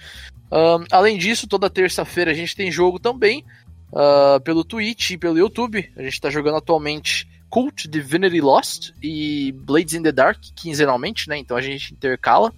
Um, 0.53 0.85
além 0.91 1.17
disso, 1.17 1.47
toda 1.47 1.71
terça-feira 1.71 2.31
a 2.31 2.35
gente 2.35 2.55
tem 2.55 2.71
jogo 2.71 2.99
também 2.99 3.47
uh, 3.93 4.39
pelo 4.43 4.63
Twitch 4.63 5.13
e 5.13 5.19
pelo 5.19 5.39
YouTube. 5.39 5.91
A 5.97 6.03
gente 6.03 6.13
está 6.13 6.29
jogando 6.29 6.59
atualmente 6.59 7.27
Cult 7.49 7.89
Divinity 7.89 8.43
Lost 8.43 8.91
e 9.03 9.53
Blades 9.53 9.95
in 9.95 10.03
the 10.03 10.13
Dark 10.13 10.39
quinzenalmente, 10.55 11.31
né? 11.31 11.39
Então 11.39 11.57
a 11.57 11.63
gente 11.63 11.95
intercala. 11.95 12.53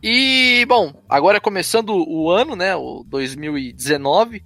E, 0.00 0.64
bom, 0.68 0.94
agora 1.08 1.40
começando 1.40 1.90
o 1.90 2.30
ano, 2.30 2.54
né? 2.54 2.76
O 2.76 3.04
2019 3.08 4.44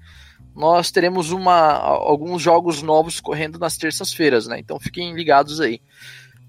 nós 0.54 0.90
teremos 0.90 1.32
uma, 1.32 1.72
alguns 1.72 2.40
jogos 2.40 2.82
novos 2.82 3.20
correndo 3.20 3.58
nas 3.58 3.76
terças-feiras, 3.76 4.46
né? 4.46 4.58
Então 4.58 4.78
fiquem 4.78 5.14
ligados 5.14 5.60
aí. 5.60 5.80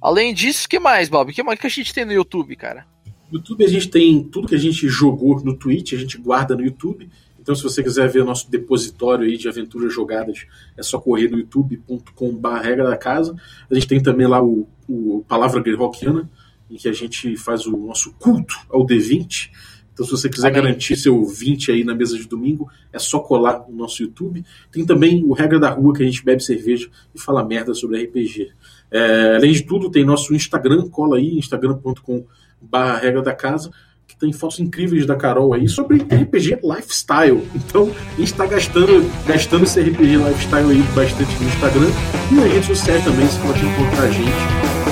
Além 0.01 0.33
disso, 0.33 0.65
o 0.65 0.69
que 0.69 0.79
mais, 0.79 1.09
Bob? 1.09 1.31
O 1.31 1.33
que 1.33 1.41
mais 1.41 1.59
que 1.59 1.67
a 1.67 1.69
gente 1.69 1.93
tem 1.93 2.05
no 2.05 2.13
YouTube, 2.13 2.55
cara? 2.55 2.85
No 3.31 3.39
YouTube 3.39 3.65
a 3.65 3.69
gente 3.69 3.89
tem 3.89 4.23
tudo 4.23 4.47
que 4.47 4.55
a 4.55 4.59
gente 4.59 4.87
jogou 4.87 5.43
no 5.43 5.57
Twitch, 5.57 5.93
a 5.93 5.97
gente 5.97 6.17
guarda 6.17 6.55
no 6.55 6.63
YouTube. 6.63 7.09
Então, 7.39 7.55
se 7.55 7.63
você 7.63 7.83
quiser 7.83 8.09
ver 8.09 8.23
nosso 8.23 8.49
depositório 8.49 9.25
aí 9.25 9.37
de 9.37 9.47
aventuras 9.47 9.93
jogadas, 9.93 10.45
é 10.75 10.81
só 10.81 10.99
correr 10.99 11.29
no 11.29 11.37
youtube.com.br 11.37 12.49
regra 12.61 12.89
da 12.89 12.97
casa. 12.97 13.35
A 13.69 13.73
gente 13.73 13.87
tem 13.87 14.01
também 14.01 14.25
lá 14.25 14.43
o, 14.43 14.67
o 14.87 15.23
Palavra 15.27 15.61
Greyhawkiana, 15.61 16.29
em 16.69 16.75
que 16.75 16.87
a 16.87 16.93
gente 16.93 17.37
faz 17.37 17.67
o 17.67 17.77
nosso 17.77 18.13
culto 18.13 18.55
ao 18.69 18.85
D20 18.85 19.51
então, 19.95 20.05
se 20.05 20.11
você 20.11 20.27
quiser 20.27 20.49
Amém. 20.49 20.61
garantir 20.61 20.97
seu 20.97 21.23
20 21.23 21.71
aí 21.71 21.85
na 21.85 21.95
mesa 21.95 22.17
de 22.17 22.27
domingo, 22.27 22.69
é 22.91 22.99
só 22.99 23.17
colar 23.19 23.63
no 23.69 23.77
nosso 23.77 24.03
YouTube. 24.03 24.43
Tem 24.69 24.85
também 24.85 25.23
o 25.23 25.31
Regra 25.31 25.57
da 25.57 25.69
Rua, 25.69 25.93
que 25.93 26.03
a 26.03 26.05
gente 26.05 26.23
bebe 26.23 26.43
cerveja 26.43 26.89
e 27.15 27.19
fala 27.19 27.45
merda 27.45 27.73
sobre 27.73 28.03
RPG. 28.03 28.49
É, 28.91 29.37
além 29.37 29.53
de 29.53 29.63
tudo, 29.63 29.89
tem 29.89 30.03
nosso 30.03 30.35
Instagram, 30.35 30.89
cola 30.89 31.15
aí, 31.15 31.37
instagram.com 31.37 32.25
barra 32.61 32.97
regra 32.97 33.21
da 33.21 33.33
casa, 33.33 33.71
que 34.05 34.17
tem 34.17 34.33
fotos 34.33 34.59
incríveis 34.59 35.05
da 35.05 35.15
Carol 35.15 35.53
aí 35.53 35.69
sobre 35.69 35.99
RPG 35.99 36.59
Lifestyle. 36.61 37.41
Então, 37.55 37.89
a 37.89 38.19
gente 38.19 38.33
está 38.33 38.45
gastando, 38.45 39.09
gastando 39.25 39.63
esse 39.63 39.79
RPG 39.79 40.17
Lifestyle 40.17 40.71
aí 40.71 40.83
bastante 40.93 41.41
no 41.41 41.47
Instagram 41.47 41.89
e 42.31 42.35
nas 42.35 42.51
redes 42.51 42.65
sociais 42.65 43.03
também, 43.05 43.25
você 43.25 43.39
pode 43.39 43.65
encontrar 43.65 44.03
a 44.03 44.11
gente. 44.11 44.29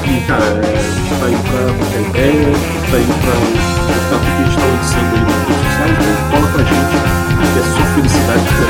E, 0.06 0.28
cara, 0.28 0.46
a 0.46 0.62
gente 0.62 1.20
tá 1.20 1.26
aí 1.26 1.36
pra 1.50 1.66
trocar 1.78 2.10
ideia, 2.10 2.52
tá 2.90 2.98
aí 2.98 3.06
pra 3.06 3.73
tudo 3.86 4.20
que 4.20 4.28
a 4.28 4.36
gente 4.38 4.50
está 4.50 4.66
lançando 4.66 5.16
aí 5.16 5.22
nas 5.24 5.42
redes 5.48 5.62
sociais, 5.64 5.98
né? 6.00 6.12
cola 6.32 6.48
com 6.48 6.58
a 6.58 6.64
gente, 6.64 6.96
que 7.52 7.60
é 7.60 7.64
só 7.64 7.82
felicidade 7.96 8.63